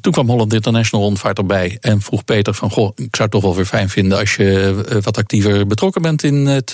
Toen 0.00 0.12
kwam 0.12 0.28
Holland 0.28 0.52
International 0.52 1.02
Rondvaart 1.14 1.38
erbij 1.38 1.78
en 1.80 2.00
vroeg 2.00 2.24
Peter 2.24 2.54
van... 2.54 2.70
goh, 2.70 2.88
ik 2.88 3.16
zou 3.16 3.22
het 3.22 3.30
toch 3.30 3.42
wel 3.42 3.54
weer 3.54 3.64
fijn 3.64 3.88
vinden 3.88 4.18
als 4.18 4.34
je 4.34 5.00
wat 5.02 5.18
actiever 5.18 5.66
betrokken 5.66 6.02
bent 6.02 6.22
in, 6.22 6.46
het, 6.46 6.72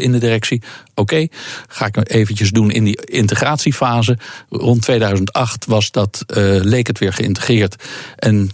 in 0.00 0.12
de 0.12 0.18
directie. 0.18 0.62
Oké, 0.94 1.26
ga 1.68 1.86
ik 1.86 2.10
eventjes 2.10 2.50
doen 2.50 2.70
in 2.70 2.84
die 2.84 3.04
integratiefase. 3.04 4.18
Rond 4.48 4.82
2008 4.82 5.66
was 5.66 5.90
dat, 5.90 6.24
leek 6.62 6.86
het 6.86 6.98
weer 6.98 7.12
geïntegreerd. 7.12 7.84
En 8.16 8.50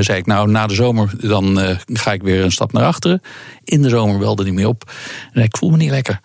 zei 0.00 0.18
ik 0.18 0.26
nou, 0.26 0.50
na 0.50 0.66
de 0.66 0.74
zomer 0.74 1.10
dan 1.20 1.78
ga 1.86 2.12
ik 2.12 2.22
weer 2.22 2.44
een 2.44 2.52
stap 2.52 2.72
naar 2.72 2.84
achteren. 2.84 3.22
In 3.64 3.82
de 3.82 3.88
zomer 3.88 4.18
belde 4.18 4.42
hij 4.42 4.52
me 4.52 4.68
op 4.68 4.92
en 5.32 5.42
ik 5.42 5.56
voel 5.56 5.70
me 5.70 5.76
niet 5.76 5.90
lekker. 5.90 6.20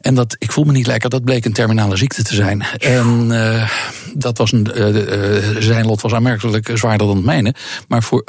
En 0.00 0.14
dat 0.14 0.36
ik 0.38 0.52
voel 0.52 0.64
me 0.64 0.72
niet 0.72 0.86
lekker, 0.86 1.10
dat 1.10 1.24
bleek 1.24 1.44
een 1.44 1.52
terminale 1.52 1.96
ziekte 1.96 2.22
te 2.22 2.34
zijn. 2.34 2.62
En 2.78 3.28
uh, 3.30 3.70
dat 4.14 4.38
was 4.38 4.52
een, 4.52 4.68
uh, 4.74 5.56
zijn 5.58 5.86
lot 5.86 6.00
was 6.00 6.12
aanmerkelijk 6.12 6.70
zwaarder 6.74 7.06
dan 7.06 7.16
het 7.16 7.24
mijne. 7.24 7.54
Maar 7.88 8.02
voor, 8.02 8.22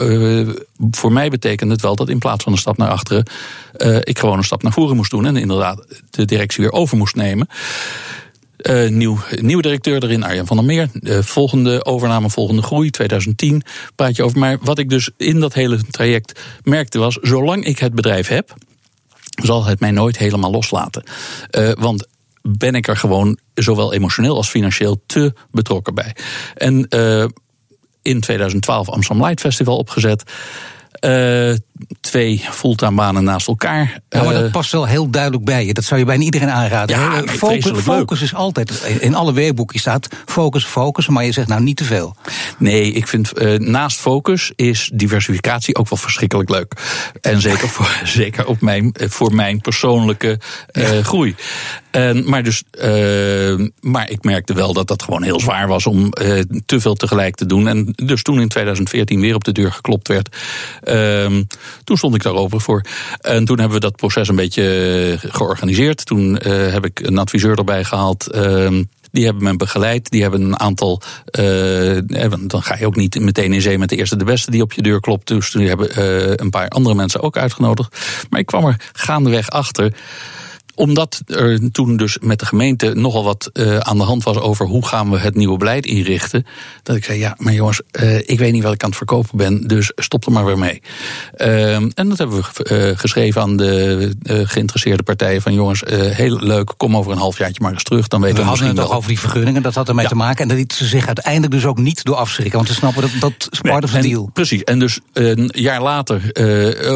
voor 0.92 1.12
mij 1.12 1.30
betekende 1.30 1.74
het 1.74 1.82
wel 1.82 1.96
dat 1.96 2.10
in 2.10 2.20
plaats 2.20 2.44
van 2.44 2.52
een 2.52 2.60
stap 2.60 2.78
naar 2.78 2.90
achteren, 2.90 3.26
ik 4.04 4.20
gewoon 4.20 4.38
een 4.38 4.44
stap 4.44 4.64
naar 4.64 4.72
voren 4.72 4.96
moest 4.96 5.12
doen. 5.12 5.26
En 5.26 5.38
inderdaad 5.38 5.86
de 6.10 6.26
directie 6.26 6.64
weer 6.64 6.74
over 6.74 6.98
moest 6.98 7.16
nemen. 7.16 7.48
Nieuw, 8.88 9.20
nieuwe 9.42 9.62
directeur 9.62 10.04
erin, 10.04 10.24
Arjen 10.24 10.46
van 10.46 10.58
der 10.58 10.66
Meer. 10.66 10.90
Volgende 11.24 11.86
overname, 11.86 12.30
volgende 12.30 12.62
groei, 12.62 12.90
2010 12.90 13.64
praat 13.96 14.16
je 14.16 14.24
over. 14.24 14.40
Maar 14.40 14.58
wat 14.62 14.80
ik 14.80 14.90
dus 14.90 15.10
in 15.18 15.40
dat 15.40 15.54
hele 15.54 15.80
traject 15.90 16.40
merkte 16.64 17.00
was... 17.00 17.18
zolang 17.22 17.66
ik 17.66 17.80
het 17.80 17.94
bedrijf 17.94 18.28
heb, 18.28 18.56
zal 19.46 19.66
het 19.66 19.80
mij 19.80 19.92
nooit 19.92 20.18
helemaal 20.18 20.52
loslaten. 20.52 21.04
Uh, 21.52 21.72
want 21.74 22.08
ben 22.42 22.76
ik 22.76 22.88
er 22.88 22.98
gewoon 22.98 23.38
zowel 23.54 23.94
emotioneel 23.94 24.36
als 24.36 24.50
financieel 24.50 25.02
te 25.06 25.34
betrokken 25.52 25.94
bij. 25.94 26.16
En 26.56 26.88
in 28.02 28.20
2012 28.20 28.90
Amsterdam 28.90 29.26
Light 29.26 29.40
Festival 29.42 29.78
opgezet. 29.78 30.24
Uh, 31.02 31.56
twee 32.02 32.46
fulltime 32.52 32.96
banen 32.96 33.24
naast 33.24 33.48
elkaar. 33.48 34.02
Ja, 34.10 34.24
maar 34.24 34.34
dat 34.34 34.44
eh, 34.44 34.52
past 34.52 34.72
wel 34.72 34.86
heel 34.86 35.10
duidelijk 35.10 35.44
bij 35.44 35.66
je. 35.66 35.74
Dat 35.74 35.84
zou 35.84 36.00
je 36.00 36.06
bijna 36.06 36.24
iedereen 36.24 36.50
aanraden. 36.50 37.00
Ja, 37.00 37.24
focus, 37.26 37.82
focus 37.82 38.22
is 38.22 38.34
altijd. 38.34 38.72
In 39.00 39.16
alle 39.16 39.34
weerboeken 39.34 39.80
staat 39.80 40.08
focus, 40.26 40.66
focus. 40.66 41.08
Maar 41.08 41.26
je 41.26 41.32
zegt 41.32 41.48
nou 41.48 41.62
niet 41.62 41.78
te 41.78 41.84
veel. 41.84 42.16
Nee, 42.58 42.92
ik 42.92 43.08
vind 43.08 43.42
uh, 43.42 43.60
naast 43.60 44.00
focus 44.00 44.52
is 44.56 44.92
diversificatie 44.94 45.76
ook 45.76 45.90
wel 45.90 46.00
verschrikkelijk 46.00 46.50
leuk. 46.50 46.74
En 47.22 47.42
zeker, 47.42 47.70
voor, 47.70 48.02
zeker 48.20 48.46
op 48.46 48.62
mijn, 48.62 48.96
voor 48.98 49.36
mijn 49.36 49.62
persoonlijke 49.62 50.40
ja. 50.72 51.04
groei. 51.04 51.36
En, 51.92 52.30
maar, 52.30 52.44
dus, 52.44 52.64
maar 53.80 54.10
ik 54.10 54.24
merkte 54.24 54.54
wel 54.54 54.74
dat 54.74 54.88
dat 54.88 55.04
gewoon 55.04 55.24
heel 55.24 55.40
zwaar 55.40 55.68
was 55.68 55.86
om 55.86 56.10
te 56.66 56.80
veel 56.80 56.96
tegelijk 56.96 57.36
te 57.36 57.46
doen. 57.46 57.68
En 57.68 57.94
dus 57.96 58.24
toen 58.24 58.42
in 58.42 58.48
2014 58.48 59.22
weer 59.22 59.36
op 59.36 59.44
de 59.44 59.52
deur 59.52 59.72
geklopt 59.72 60.08
werd. 60.08 60.36
Ehm, 60.84 61.44
toen 61.84 61.98
stond 61.98 62.16
ik 62.16 62.24
daar 62.24 62.34
open 62.34 62.62
voor. 62.62 62.82
En 63.22 63.46
toen 63.46 63.60
hebben 63.60 63.76
we 63.76 63.86
dat 63.86 63.96
proces 63.96 64.28
een 64.28 64.36
beetje 64.36 65.18
eh, 65.22 65.32
georganiseerd. 65.32 66.06
Toen 66.06 66.40
uh, 66.48 66.72
heb 66.72 66.86
ik 66.86 67.00
een 67.00 67.18
adviseur 67.18 67.58
erbij 67.58 67.84
gehaald. 67.84 68.38
Die 69.12 69.26
hebben 69.26 69.44
me 69.44 69.56
begeleid. 69.56 70.10
Die 70.10 70.22
hebben 70.22 70.42
een 70.42 70.60
aantal. 70.60 71.02
Uh, 71.40 71.98
dan 72.42 72.64
ga 72.64 72.78
je 72.78 72.86
ook 72.86 72.96
niet 72.96 73.20
meteen 73.20 73.54
in 73.54 73.62
zee 73.62 73.78
met 73.78 73.90
de 73.90 73.96
eerste 73.96 74.16
de 74.16 74.24
beste 74.24 74.52
die 74.52 74.62
op 74.62 74.74
je 74.74 74.82
deur 74.82 75.00
klopt. 75.00 75.28
Dus 75.28 75.52
toen 75.52 75.62
hebben 75.62 76.00
uh, 76.00 76.34
een 76.36 76.50
paar 76.50 76.68
andere 76.68 76.96
mensen 76.96 77.22
ook 77.22 77.38
uitgenodigd. 77.38 77.98
Maar 78.30 78.40
ik 78.40 78.46
kwam 78.46 78.66
er 78.66 78.90
gaandeweg 78.94 79.50
achter 79.50 79.94
omdat 80.80 81.22
er 81.26 81.72
toen 81.72 81.98
dus 81.98 82.18
met 82.22 82.40
de 82.40 82.46
gemeente 82.46 82.94
nogal 82.94 83.24
wat 83.24 83.50
uh, 83.54 83.78
aan 83.78 83.98
de 83.98 84.04
hand 84.04 84.24
was 84.24 84.38
over 84.38 84.66
hoe 84.66 84.88
gaan 84.88 85.12
we 85.12 85.18
het 85.18 85.36
nieuwe 85.36 85.58
beleid 85.58 85.86
inrichten. 85.86 86.46
Dat 86.84 86.96
ik 86.96 87.04
zei, 87.04 87.20
ja, 87.20 87.36
maar 87.38 87.54
jongens, 87.54 87.82
uh, 87.92 88.18
ik 88.18 88.40
weet 88.40 88.52
niet 88.52 88.64
wat 88.64 88.74
ik 88.74 88.84
aan 88.84 88.90
het 88.90 88.98
verkopen 88.98 89.38
ben, 89.38 89.68
dus 89.68 89.92
stop 89.96 90.26
er 90.26 90.32
maar 90.32 90.46
weer 90.46 90.58
mee. 90.58 90.82
Uh, 91.38 91.76
en 91.76 92.10
dat 92.10 92.18
hebben 92.18 92.38
we 92.38 92.90
uh, 92.92 92.98
geschreven 92.98 93.42
aan 93.42 93.58
de 93.58 94.12
geïnteresseerde 94.24 95.04
partijen 95.04 95.42
van 95.42 95.54
jongens, 95.54 95.84
heel 95.90 96.40
leuk, 96.40 96.74
kom 96.78 96.98
over 96.98 97.12
een 97.12 97.18
halfjaartje 97.18 97.64
maar 97.64 97.72
eens 97.72 97.84
terug. 97.84 98.08
Dan 98.08 98.22
weten 98.22 98.38
we, 98.38 98.44
we 98.44 98.48
hadden 98.48 98.68
het 98.68 98.76
toch 98.76 98.92
over 98.92 99.10
die 99.10 99.20
vergunningen, 99.20 99.62
dat 99.62 99.76
had 99.76 99.88
ermee 99.88 100.04
ja. 100.04 100.10
te 100.10 100.16
maken. 100.16 100.42
En 100.42 100.48
dat 100.48 100.58
lieten 100.58 100.78
ze 100.78 100.86
zich 100.86 101.08
uiteindelijk 101.08 101.52
dus 101.52 101.66
ook 101.66 101.78
niet 101.78 102.04
door 102.04 102.16
afschrikken, 102.16 102.56
want 102.56 102.68
ze 102.68 102.74
snappen 102.74 103.02
dat 103.02 103.12
dat 103.20 103.48
is 103.52 103.60
part 103.62 103.84
of 103.84 103.92
the 103.92 104.00
deal. 104.00 104.30
Precies, 104.34 104.64
en 104.64 104.80
dus 104.80 105.00
een 105.14 105.50
jaar 105.54 105.82
later, 105.82 106.22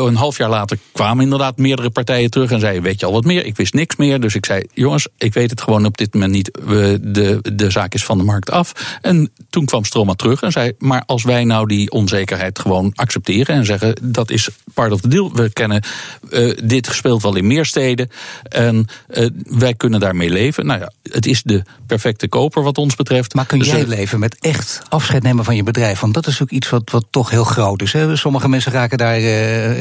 een 0.07 0.15
half 0.15 0.37
jaar 0.37 0.49
later, 0.49 0.77
kwamen 0.91 1.23
inderdaad 1.23 1.57
meerdere 1.57 1.89
partijen 1.89 2.29
terug 2.29 2.51
en 2.51 2.59
zeiden, 2.59 2.83
weet 2.83 2.99
je 2.99 3.05
al 3.05 3.11
wat 3.11 3.23
meer? 3.23 3.45
Ik 3.45 3.55
wist 3.55 3.72
niks 3.73 3.95
meer. 3.95 4.19
Dus 4.19 4.35
ik 4.35 4.45
zei, 4.45 4.63
jongens, 4.73 5.07
ik 5.17 5.33
weet 5.33 5.49
het 5.49 5.61
gewoon 5.61 5.85
op 5.85 5.97
dit 5.97 6.13
moment 6.13 6.31
niet. 6.31 6.59
We, 6.65 6.99
de, 7.01 7.39
de 7.53 7.69
zaak 7.69 7.93
is 7.93 8.05
van 8.05 8.17
de 8.17 8.23
markt 8.23 8.51
af. 8.51 8.97
En 9.01 9.31
toen 9.49 9.65
kwam 9.65 9.85
Stroma 9.85 10.13
terug 10.13 10.41
en 10.41 10.51
zei, 10.51 10.71
maar 10.77 11.03
als 11.05 11.23
wij 11.23 11.43
nou 11.43 11.67
die 11.67 11.91
onzekerheid 11.91 12.59
gewoon 12.59 12.91
accepteren 12.93 13.55
en 13.55 13.65
zeggen, 13.65 13.95
dat 14.01 14.31
is 14.31 14.49
part 14.73 14.91
of 14.91 15.01
the 15.01 15.07
deal. 15.07 15.33
We 15.33 15.49
kennen 15.49 15.83
uh, 16.29 16.57
dit 16.63 16.87
gespeeld 16.87 17.21
wel 17.21 17.35
in 17.35 17.47
meer 17.47 17.65
steden. 17.65 18.09
En 18.43 18.87
uh, 19.09 19.27
wij 19.43 19.73
kunnen 19.73 19.99
daarmee 19.99 20.29
leven. 20.29 20.65
Nou 20.65 20.79
ja, 20.79 20.91
het 21.03 21.25
is 21.25 21.43
de 21.43 21.63
perfecte 21.87 22.27
koper 22.27 22.63
wat 22.63 22.77
ons 22.77 22.95
betreft. 22.95 23.33
Maar 23.33 23.45
kun 23.45 23.59
dus 23.59 23.67
jij 23.67 23.87
leven 23.87 24.19
met 24.19 24.37
echt 24.39 24.81
afscheid 24.89 25.23
nemen 25.23 25.45
van 25.45 25.55
je 25.55 25.63
bedrijf? 25.63 25.99
Want 25.99 26.13
dat 26.13 26.27
is 26.27 26.41
ook 26.41 26.49
iets 26.49 26.69
wat, 26.69 26.91
wat 26.91 27.05
toch 27.09 27.29
heel 27.29 27.43
groot 27.43 27.81
is. 27.81 27.93
Hè? 27.93 28.15
Sommige 28.15 28.49
mensen 28.49 28.71
raken 28.71 28.97
daar 28.97 29.19
uh, 29.19 29.25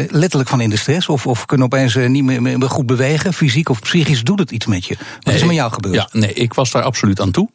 letterlijk 0.09 0.48
van 0.48 0.61
in 0.61 0.70
de 0.70 0.76
stress. 0.76 1.09
Of, 1.09 1.26
of 1.26 1.46
kunnen 1.46 1.66
opeens 1.66 1.94
niet 1.94 2.24
meer, 2.24 2.42
meer 2.42 2.70
goed 2.70 2.87
bewegen, 2.87 3.33
fysiek 3.33 3.68
of 3.68 3.81
psychisch 3.83 4.23
doet 4.23 4.38
het 4.38 4.51
iets 4.51 4.66
met 4.66 4.85
je. 4.85 4.97
Wat 5.21 5.35
is 5.35 5.40
er 5.40 5.47
met 5.47 5.57
jou 5.57 5.73
gebeurd? 5.73 5.95
Ja, 5.95 6.09
nee, 6.12 6.33
ik 6.33 6.55
was 6.55 6.71
daar 6.71 6.83
absoluut 6.83 7.21
aan 7.21 7.31
toe. 7.31 7.49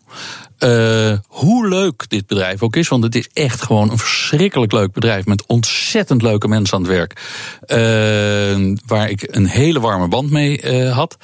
Uh, 0.60 1.18
hoe 1.28 1.68
leuk 1.68 2.10
dit 2.10 2.28
bedrijf 2.28 2.64
ook 2.64 2.76
is, 2.76 2.88
want 2.88 3.04
het 3.04 3.16
is 3.16 3.30
echt 3.34 3.62
gewoon 3.62 3.92
een 3.92 3.98
verschrikkelijk 3.98 4.72
leuk 4.72 4.92
bedrijf 4.92 5.26
met 5.26 5.46
ontzettend 5.46 6.22
leuke 6.22 6.48
mensen 6.48 6.78
aan 6.78 6.84
het 6.84 6.92
werk. 6.92 7.22
Uh, 7.68 8.76
waar 8.86 9.10
ik 9.10 9.28
een 9.36 9.48
hele 9.48 9.80
warme 9.80 10.08
band 10.08 10.32
mee 10.32 10.62
uh, 10.62 10.96
had 10.96 11.18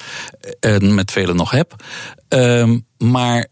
en 0.60 0.94
met 0.94 1.10
velen 1.10 1.36
nog 1.36 1.50
heb. 1.50 1.74
maar 2.98 3.46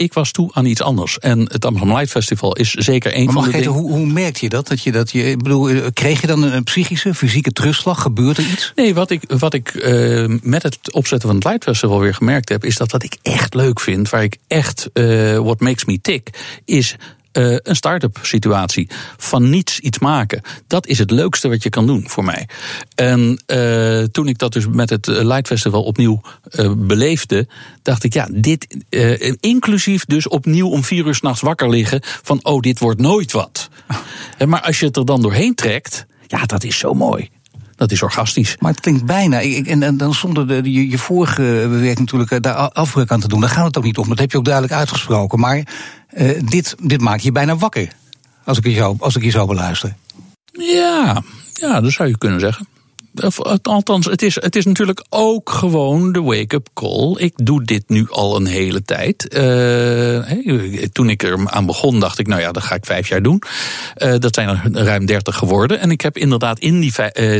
ik 0.00 0.12
was 0.12 0.30
toe 0.30 0.50
aan 0.52 0.64
iets 0.64 0.82
anders. 0.82 1.18
En 1.18 1.40
het 1.40 1.64
Amsterdam 1.64 1.96
Light 1.96 2.10
Festival 2.10 2.56
is 2.56 2.70
zeker 2.70 3.16
een 3.16 3.32
van 3.32 3.44
de 3.44 3.50
dingen... 3.50 3.70
Hoe, 3.70 3.90
hoe 3.90 4.06
merkte 4.06 4.44
je 4.44 4.48
dat? 4.48 4.68
dat, 4.68 4.82
je, 4.82 4.92
dat 4.92 5.10
je, 5.10 5.30
ik 5.30 5.42
bedoel, 5.42 5.70
eh, 5.70 5.86
kreeg 5.92 6.20
je 6.20 6.26
dan 6.26 6.42
een 6.42 6.64
psychische, 6.64 7.14
fysieke 7.14 7.52
terugslag? 7.52 8.02
Gebeurt 8.02 8.38
er 8.38 8.44
iets? 8.52 8.72
Nee, 8.74 8.94
wat 8.94 9.10
ik, 9.10 9.22
wat 9.38 9.54
ik 9.54 9.74
uh, 9.74 10.38
met 10.42 10.62
het 10.62 10.92
opzetten 10.92 11.28
van 11.28 11.36
het 11.36 11.46
Light 11.46 11.64
Festival 11.64 12.00
weer 12.00 12.14
gemerkt 12.14 12.48
heb... 12.48 12.64
is 12.64 12.76
dat 12.76 12.90
wat 12.90 13.02
ik 13.02 13.16
echt 13.22 13.54
leuk 13.54 13.80
vind, 13.80 14.10
waar 14.10 14.22
ik 14.22 14.36
echt 14.46 14.90
uh, 14.94 15.38
what 15.38 15.60
makes 15.60 15.84
me 15.84 16.00
tick... 16.00 16.30
is 16.64 16.96
uh, 17.32 17.56
een 17.62 17.76
start-up 17.76 18.18
situatie. 18.22 18.88
Van 19.16 19.50
niets 19.50 19.80
iets 19.80 19.98
maken. 19.98 20.42
Dat 20.66 20.86
is 20.86 20.98
het 20.98 21.10
leukste 21.10 21.48
wat 21.48 21.62
je 21.62 21.70
kan 21.70 21.86
doen 21.86 22.08
voor 22.08 22.24
mij. 22.24 22.48
En 22.94 23.42
uh, 23.46 24.02
toen 24.02 24.28
ik 24.28 24.38
dat 24.38 24.52
dus 24.52 24.66
met 24.66 24.90
het 24.90 25.06
Light 25.06 25.46
Festival 25.46 25.82
opnieuw 25.82 26.20
uh, 26.50 26.72
beleefde, 26.76 27.48
dacht 27.82 28.04
ik, 28.04 28.12
ja, 28.12 28.28
dit, 28.32 28.76
inclusief 29.40 30.04
dus 30.04 30.28
opnieuw 30.28 30.68
om 30.68 30.84
vier 30.84 31.06
uur 31.06 31.14
s'nachts 31.14 31.40
wakker 31.40 31.70
liggen 31.70 32.00
van, 32.02 32.44
oh, 32.44 32.60
dit 32.60 32.78
wordt 32.78 33.00
nooit 33.00 33.32
wat. 33.32 33.68
maar 34.46 34.62
als 34.62 34.80
je 34.80 34.86
het 34.86 34.96
er 34.96 35.04
dan 35.04 35.22
doorheen 35.22 35.54
trekt, 35.54 36.06
ja, 36.26 36.46
dat 36.46 36.64
is 36.64 36.78
zo 36.78 36.94
mooi. 36.94 37.30
Dat 37.80 37.90
is 37.90 38.02
orgastisch. 38.02 38.56
Maar 38.58 38.70
het 38.70 38.80
klinkt 38.80 39.04
bijna. 39.04 39.38
Ik, 39.38 39.66
en, 39.66 39.82
en, 39.82 39.96
dan 39.96 40.14
zonder 40.14 40.48
de, 40.48 40.72
je, 40.72 40.90
je 40.90 40.98
vorige 40.98 41.42
werk 41.68 41.98
natuurlijk 41.98 42.42
daar 42.42 42.54
afbreuk 42.54 43.10
aan 43.10 43.20
te 43.20 43.28
doen. 43.28 43.40
Daar 43.40 43.50
gaat 43.50 43.64
het 43.64 43.76
ook 43.76 43.84
niet 43.84 43.98
om. 43.98 44.08
Dat 44.08 44.18
heb 44.18 44.30
je 44.30 44.38
ook 44.38 44.44
duidelijk 44.44 44.74
uitgesproken. 44.74 45.38
Maar 45.38 45.56
uh, 45.56 46.40
dit, 46.44 46.74
dit 46.82 47.00
maakt 47.00 47.22
je 47.22 47.32
bijna 47.32 47.56
wakker. 47.56 47.88
Als 48.44 48.58
ik 48.58 48.64
je 48.64 48.72
zo, 48.72 48.96
als 48.98 49.16
ik 49.16 49.22
je 49.22 49.30
zo 49.30 49.46
beluister. 49.46 49.94
Ja, 50.52 51.22
ja, 51.52 51.80
dat 51.80 51.92
zou 51.92 52.08
je 52.08 52.18
kunnen 52.18 52.40
zeggen. 52.40 52.68
Althans, 53.62 54.06
het 54.06 54.22
is, 54.22 54.34
het 54.34 54.56
is 54.56 54.64
natuurlijk 54.64 55.04
ook 55.08 55.50
gewoon 55.50 56.12
de 56.12 56.22
wake-up 56.22 56.68
call. 56.74 57.14
Ik 57.16 57.32
doe 57.36 57.64
dit 57.64 57.88
nu 57.88 58.10
al 58.10 58.36
een 58.36 58.46
hele 58.46 58.82
tijd. 58.82 59.34
Uh, 59.38 60.18
toen 60.92 61.10
ik 61.10 61.22
er 61.22 61.50
aan 61.50 61.66
begon, 61.66 62.00
dacht 62.00 62.18
ik, 62.18 62.26
nou 62.26 62.40
ja, 62.40 62.52
dat 62.52 62.62
ga 62.62 62.74
ik 62.74 62.86
vijf 62.86 63.08
jaar 63.08 63.22
doen. 63.22 63.42
Uh, 63.96 64.14
dat 64.18 64.34
zijn 64.34 64.48
er 64.48 64.84
ruim 64.84 65.06
dertig 65.06 65.36
geworden. 65.36 65.80
En 65.80 65.90
ik 65.90 66.00
heb 66.00 66.16
inderdaad 66.16 66.58
in 66.58 66.80
die 66.80 66.92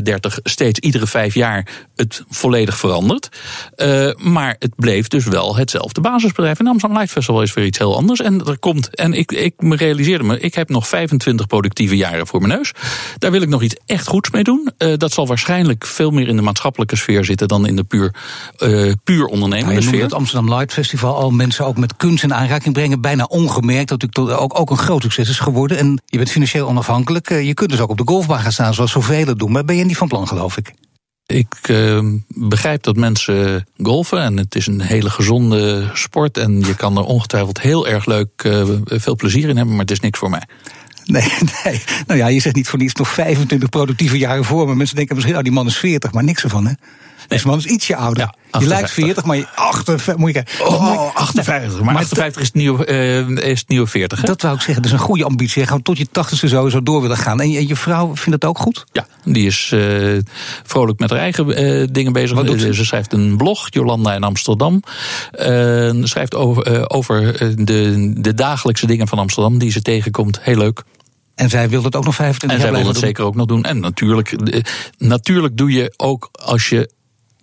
dertig 0.03 0.39
steeds 0.43 0.79
iedere 0.79 1.07
vijf 1.07 1.35
jaar 1.35 1.89
het 1.97 2.25
volledig 2.29 2.77
veranderd. 2.77 3.29
Uh, 3.77 4.11
maar 4.17 4.57
het 4.59 4.75
bleef 4.77 5.09
dus 5.09 5.25
wel 5.25 5.57
hetzelfde 5.57 6.01
basisbedrijf. 6.01 6.59
En 6.59 6.67
Amsterdam 6.67 7.07
Festival 7.07 7.43
is 7.43 7.55
weer 7.55 7.65
iets 7.65 7.79
heel 7.79 7.97
anders. 7.97 8.21
En 8.21 8.45
er 8.47 8.59
komt, 8.59 8.95
en 8.95 9.13
ik, 9.13 9.33
ik 9.33 9.55
me 9.59 9.77
realiseerde 9.77 10.25
me, 10.25 10.41
ik 10.41 10.55
heb 10.55 10.69
nog 10.69 10.89
25 10.89 11.47
productieve 11.47 11.97
jaren 11.97 12.27
voor 12.27 12.41
mijn 12.41 12.57
neus. 12.57 12.73
Daar 13.19 13.31
wil 13.31 13.43
ik 13.43 13.49
nog 13.49 13.63
iets 13.63 13.77
echt 13.87 14.07
goeds 14.07 14.31
mee 14.31 14.45
doen. 14.45 14.71
dat 14.97 15.13
zal 15.13 15.27
waarschijnlijk 15.27 15.59
veel 15.79 16.11
meer 16.11 16.29
in 16.29 16.37
de 16.37 16.43
maatschappelijke 16.43 16.97
sfeer 16.97 17.25
zitten 17.25 17.49
dan 17.49 17.67
in 17.67 17.77
de 17.77 17.85
puur, 17.85 18.15
uh, 18.59 18.93
puur 19.05 19.27
ondernemende 19.27 19.75
ja, 19.75 19.81
sfeer. 19.81 20.03
Het 20.03 20.15
Amsterdam 20.15 20.55
Light 20.55 20.73
Festival 20.73 21.17
al 21.17 21.31
mensen 21.31 21.67
ook 21.67 21.77
met 21.77 21.97
kunst 21.97 22.23
in 22.23 22.35
aanraking 22.35 22.75
brengen, 22.75 23.01
bijna 23.01 23.25
ongemerkt. 23.25 23.89
Dat 23.89 24.03
natuurlijk 24.03 24.41
ook, 24.41 24.59
ook 24.61 24.71
een 24.71 24.79
groot 24.79 25.03
succes 25.03 25.29
is 25.29 25.39
geworden. 25.39 25.79
En 25.79 26.03
je 26.07 26.17
bent 26.17 26.31
financieel 26.31 26.69
onafhankelijk. 26.69 27.31
Eh, 27.31 27.47
je 27.47 27.55
kunt 27.55 27.71
dus 27.71 27.81
ook 27.81 27.91
op 27.91 27.99
de 27.99 28.07
golfbaan 28.07 28.41
gaan 28.41 28.53
staan, 28.53 28.75
zoals 28.75 28.93
zoveel 28.93 29.27
het 29.27 29.39
doen. 29.39 29.53
Maar 29.53 29.65
ben 29.65 29.77
je 29.77 29.85
niet 29.85 29.97
van 29.97 30.09
plan, 30.09 30.29
geloof 30.29 30.57
ik? 30.57 30.73
Ik 31.27 31.69
uh, 31.71 32.05
begrijp 32.29 32.83
dat 32.83 32.97
mensen 32.97 33.67
golfen 33.83 34.23
en 34.23 34.37
het 34.37 34.55
is 34.55 34.67
een 34.67 34.81
hele 34.81 35.11
gezonde 35.11 35.91
sport. 35.93 36.39
En 36.39 36.61
je 36.61 36.75
kan 36.75 36.97
er 36.97 37.05
ongetwijfeld 37.05 37.61
heel 37.61 37.87
erg 37.87 38.07
leuk 38.07 38.45
uh, 38.47 38.65
veel 38.85 39.17
plezier 39.17 39.49
in 39.49 39.57
hebben, 39.57 39.75
maar 39.75 39.85
het 39.85 39.91
is 39.91 40.01
niks 40.01 40.19
voor 40.19 40.31
mij. 40.31 40.43
Nee, 41.17 41.33
nee. 41.65 41.83
Nou 42.07 42.19
ja, 42.19 42.27
je 42.27 42.41
zegt 42.41 42.55
niet 42.55 42.69
voor 42.69 42.79
niets 42.79 42.95
nog 42.95 43.09
25 43.09 43.69
productieve 43.69 44.19
jaren 44.19 44.45
voor 44.45 44.69
me. 44.69 44.75
Mensen 44.75 44.97
denken 44.97 45.15
misschien, 45.15 45.37
oh, 45.37 45.43
die 45.43 45.53
man 45.53 45.67
is 45.67 45.77
40, 45.77 46.13
maar 46.13 46.25
niks 46.25 46.43
ervan, 46.43 46.67
hè? 46.67 46.73
Deze 47.31 47.47
man 47.47 47.59
is 47.59 47.65
ietsje 47.65 47.97
ouder. 47.97 48.35
je 48.59 48.67
lijkt 48.67 48.91
40, 48.91 49.25
maar 49.25 49.37
je 49.37 49.47
58. 49.55 50.17
Moet 50.17 50.35
je 50.35 50.45
oh, 50.63 51.15
58. 51.15 51.81
Maar 51.81 51.95
58 51.95 52.41
is 52.41 52.47
het, 52.47 52.57
nieuwe, 52.57 52.87
uh, 52.89 53.49
is 53.51 53.59
het 53.59 53.69
nieuwe 53.69 53.87
40. 53.87 54.21
Hè? 54.21 54.27
Dat 54.27 54.43
wou 54.43 54.55
ik 54.55 54.61
zeggen. 54.61 54.83
Dat 54.83 54.93
is 54.93 54.99
een 54.99 55.05
goede 55.05 55.25
ambitie. 55.25 55.67
Gewoon 55.67 55.83
tot 55.83 55.99
je 55.99 56.07
80ste 56.07 56.49
sowieso 56.49 56.83
door 56.83 57.01
willen 57.01 57.17
gaan. 57.17 57.41
En 57.41 57.51
je, 57.51 57.59
en 57.59 57.69
je 57.69 57.77
vrouw 57.77 58.17
vindt 58.17 58.33
het 58.33 58.45
ook 58.45 58.59
goed? 58.59 58.85
Ja, 58.93 59.07
die 59.25 59.47
is 59.47 59.71
uh, 59.75 60.19
vrolijk 60.65 60.99
met 60.99 61.11
haar 61.11 61.19
eigen 61.19 61.63
uh, 61.63 61.87
dingen 61.93 62.13
bezig. 62.13 62.37
Wat 62.37 62.47
doet 62.47 62.61
ze? 62.61 62.75
ze 62.75 62.85
schrijft 62.85 63.13
een 63.13 63.37
blog, 63.37 63.67
Jolanda 63.71 64.15
in 64.15 64.25
Amsterdam. 64.25 64.83
Ze 65.33 66.01
schrijft 66.03 66.35
over, 66.35 66.91
over 66.91 67.39
de, 67.65 68.13
de 68.17 68.35
dagelijkse 68.35 68.87
dingen 68.87 69.09
van 69.09 69.19
Amsterdam 69.19 69.59
die 69.59 69.71
ze 69.71 69.83
tegenkomt. 69.83 70.39
Heel 70.43 70.57
leuk. 70.57 70.83
En 71.41 71.49
zij 71.49 71.69
wil 71.69 71.83
dat 71.83 71.97
ook 71.97 72.05
nog 72.05 72.15
25 72.15 72.59
en 72.59 72.65
jaar 72.65 72.75
zij 72.75 72.85
wil 72.85 72.93
dat 72.93 73.03
zeker 73.03 73.25
ook 73.25 73.35
nog 73.35 73.47
doen. 73.47 73.65
En 73.65 73.81
natuurlijk, 73.81 74.37
natuurlijk 74.99 75.57
doe 75.57 75.73
je 75.73 75.95
ook 75.97 76.29
als 76.33 76.69
je 76.69 76.91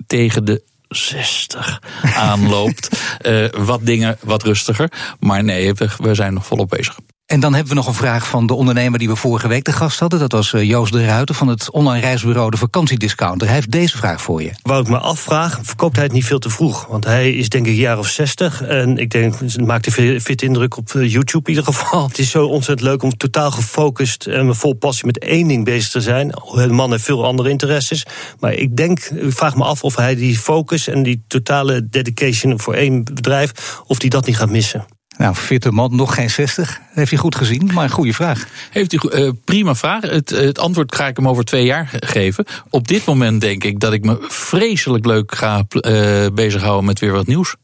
tegen 0.07 0.45
de 0.45 0.63
60 0.87 1.81
aanloopt. 2.01 2.99
uh, 3.21 3.47
wat 3.69 3.85
dingen 3.85 4.17
wat 4.21 4.43
rustiger. 4.43 4.91
Maar 5.19 5.43
nee, 5.43 5.73
we, 5.73 5.89
we 5.97 6.15
zijn 6.15 6.33
nog 6.33 6.45
volop 6.45 6.69
bezig. 6.69 6.99
En 7.27 7.39
dan 7.39 7.53
hebben 7.53 7.69
we 7.69 7.75
nog 7.75 7.87
een 7.87 7.93
vraag 7.93 8.27
van 8.27 8.47
de 8.47 8.53
ondernemer 8.53 8.99
die 8.99 9.07
we 9.07 9.15
vorige 9.15 9.47
week 9.47 9.63
de 9.63 9.71
gast 9.71 9.99
hadden. 9.99 10.19
Dat 10.19 10.31
was 10.31 10.53
eh, 10.53 10.63
Joost 10.63 10.91
de 10.91 11.05
Ruiter 11.05 11.35
van 11.35 11.47
het 11.47 11.71
online 11.71 12.05
reisbureau 12.05 12.49
De 12.49 12.57
Vakantiediscounter. 12.57 13.47
Hij 13.47 13.55
heeft 13.55 13.71
deze 13.71 13.97
vraag 13.97 14.21
voor 14.21 14.43
je. 14.43 14.51
Wou 14.61 14.81
ik 14.81 14.87
me 14.87 14.97
afvraag, 14.97 15.59
verkoopt 15.61 15.95
hij 15.95 16.05
het 16.05 16.13
niet 16.13 16.25
veel 16.25 16.39
te 16.39 16.49
vroeg? 16.49 16.85
Want 16.85 17.05
hij 17.05 17.31
is 17.31 17.49
denk 17.49 17.65
ik 17.65 17.71
een 17.71 17.77
jaar 17.77 17.97
of 17.97 18.07
60. 18.07 18.61
En 18.61 18.97
ik 18.97 19.09
denk, 19.09 19.39
het 19.39 19.65
maakt 19.65 19.97
een 19.97 20.21
fit 20.21 20.41
indruk 20.41 20.77
op 20.77 20.89
eh, 20.95 21.11
YouTube 21.11 21.49
in 21.49 21.57
ieder 21.57 21.73
geval. 21.73 22.03
Het 22.07 22.19
is 22.19 22.29
zo 22.29 22.45
ontzettend 22.45 22.89
leuk 22.89 23.03
om 23.03 23.17
totaal 23.17 23.51
gefocust 23.51 24.25
en 24.25 24.55
vol 24.55 24.73
passie 24.73 25.05
met 25.05 25.19
één 25.19 25.47
ding 25.47 25.65
bezig 25.65 25.89
te 25.89 26.01
zijn. 26.01 26.27
De 26.27 26.67
man 26.67 26.91
heeft 26.91 27.03
veel 27.03 27.25
andere 27.25 27.49
interesses. 27.49 28.05
Maar 28.39 28.53
ik 28.53 28.75
denk, 28.75 28.99
ik 28.99 29.31
vraag 29.31 29.55
me 29.55 29.63
af 29.63 29.83
of 29.83 29.95
hij 29.95 30.15
die 30.15 30.37
focus 30.37 30.87
en 30.87 31.03
die 31.03 31.23
totale 31.27 31.89
dedication 31.89 32.59
voor 32.59 32.73
één 32.73 33.03
bedrijf, 33.03 33.81
of 33.87 34.01
hij 34.01 34.09
dat 34.09 34.25
niet 34.25 34.37
gaat 34.37 34.49
missen. 34.49 34.96
Nou, 35.17 35.35
fitte 35.35 35.71
man, 35.71 35.95
nog 35.95 36.13
geen 36.13 36.29
60. 36.29 36.81
Heeft 36.93 37.09
hij 37.09 37.19
goed 37.19 37.35
gezien, 37.35 37.69
maar 37.73 37.83
een 37.83 37.89
goede 37.89 38.13
vraag. 38.13 38.47
Heeft 38.71 38.91
hij 38.91 39.21
uh, 39.21 39.31
prima 39.45 39.75
vraag. 39.75 40.01
Het, 40.01 40.29
het, 40.29 40.59
antwoord 40.59 40.95
ga 40.95 41.07
ik 41.07 41.15
hem 41.17 41.27
over 41.27 41.43
twee 41.43 41.65
jaar 41.65 41.89
geven. 41.99 42.45
Op 42.69 42.87
dit 42.87 43.05
moment 43.05 43.41
denk 43.41 43.63
ik 43.63 43.79
dat 43.79 43.93
ik 43.93 44.05
me 44.05 44.17
vreselijk 44.27 45.05
leuk 45.05 45.35
ga 45.35 45.63
uh, 45.69 46.25
bezighouden 46.33 46.85
met 46.85 46.99
weer 46.99 47.11
wat 47.11 47.27
nieuws. 47.27 47.55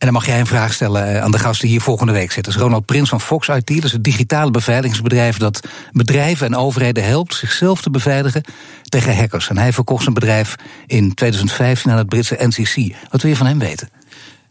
En 0.00 0.06
dan 0.06 0.12
mag 0.12 0.26
jij 0.26 0.40
een 0.40 0.46
vraag 0.46 0.72
stellen 0.72 1.14
eh, 1.14 1.22
aan 1.22 1.30
de 1.30 1.38
gasten 1.38 1.60
die 1.60 1.70
hier 1.70 1.80
volgende 1.80 2.12
week 2.12 2.32
zitten. 2.32 2.52
Dat 2.52 2.54
is 2.54 2.66
Ronald 2.66 2.86
Prins 2.86 3.08
van 3.08 3.20
Fox 3.20 3.48
IT. 3.48 3.66
Dat 3.66 3.84
is 3.84 3.92
het 3.92 4.04
digitale 4.04 4.50
beveiligingsbedrijf 4.50 5.36
dat 5.36 5.60
bedrijven 5.92 6.46
en 6.46 6.56
overheden 6.56 7.04
helpt 7.04 7.34
zichzelf 7.34 7.82
te 7.82 7.90
beveiligen 7.90 8.42
tegen 8.88 9.16
hackers. 9.16 9.48
En 9.48 9.58
hij 9.58 9.72
verkocht 9.72 10.02
zijn 10.02 10.14
bedrijf 10.14 10.56
in 10.86 11.14
2015 11.14 11.90
aan 11.90 11.98
het 11.98 12.08
Britse 12.08 12.36
NCC. 12.38 12.94
Wat 13.10 13.22
wil 13.22 13.30
je 13.30 13.36
van 13.36 13.46
hem 13.46 13.58
weten? 13.58 13.88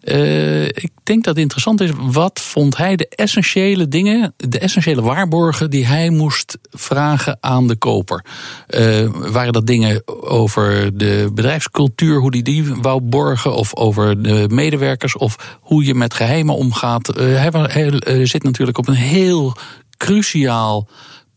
Uh, 0.04 0.66
ik 0.66 0.90
denk 1.10 1.24
dat 1.24 1.34
het 1.34 1.44
interessant 1.44 1.82
is. 1.82 1.90
Wat 1.98 2.40
vond 2.40 2.78
hij 2.78 2.96
de 2.96 3.08
essentiële 3.08 3.88
dingen, 3.88 4.34
de 4.38 4.60
essentiële 4.60 5.02
waarborgen 5.02 5.70
die 5.70 5.86
hij 5.86 6.10
moest 6.10 6.58
vragen 6.70 7.38
aan 7.40 7.68
de 7.68 7.76
koper? 7.76 8.26
Uh, 8.70 9.10
waren 9.32 9.54
dat 9.54 9.68
dingen 9.68 10.02
over 10.22 10.98
de 10.98 11.30
bedrijfscultuur, 11.34 12.20
hoe 12.20 12.32
die 12.32 12.44
die 12.44 12.76
wou 12.76 13.02
borgen, 13.02 13.56
of 13.56 13.76
over 13.76 14.22
de 14.22 14.46
medewerkers, 14.50 15.18
of 15.18 15.58
hoe 15.62 15.84
je 15.84 15.96
met 15.96 16.14
geheimen 16.14 16.56
omgaat? 16.56 17.18
Uh, 17.18 17.24
hij, 17.24 17.92
hij 17.98 18.26
zit 18.26 18.44
natuurlijk 18.44 18.78
op 18.78 18.88
een 18.88 18.94
heel 18.94 19.56
cruciaal 19.98 20.88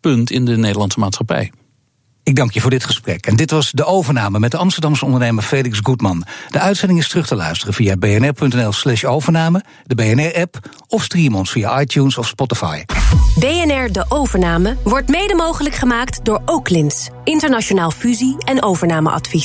punt 0.01 0.31
in 0.31 0.45
de 0.45 0.57
Nederlandse 0.57 0.99
maatschappij. 0.99 1.53
Ik 2.25 2.37
dank 2.37 2.53
je 2.53 2.61
voor 2.61 2.71
dit 2.71 2.85
gesprek. 2.85 3.27
En 3.27 3.37
dit 3.37 3.51
was 3.51 3.71
de 3.71 3.85
overname 3.85 4.39
met 4.39 4.51
de 4.51 4.57
Amsterdamse 4.57 5.05
ondernemer 5.05 5.43
Felix 5.43 5.79
Goedman. 5.83 6.25
De 6.51 6.59
uitzending 6.59 7.01
is 7.01 7.09
terug 7.09 7.27
te 7.27 7.35
luisteren 7.35 7.75
via 7.75 7.97
bnr.nl/slash 7.97 9.05
overname, 9.05 9.65
de 9.85 9.95
BNR-app 9.95 10.59
of 10.89 11.03
stream 11.03 11.35
ons 11.35 11.51
via 11.51 11.81
iTunes 11.81 12.19
of 12.19 12.27
Spotify. 12.27 12.83
BNR 13.39 13.93
De 13.93 14.05
Overname 14.09 14.77
wordt 14.85 15.09
mede 15.09 15.35
mogelijk 15.35 15.75
gemaakt 15.75 16.25
door 16.25 16.43
Oaklins, 16.45 17.09
internationaal 17.25 17.91
fusie- 17.91 18.37
en 18.39 18.63
overnameadvies. 18.63 19.41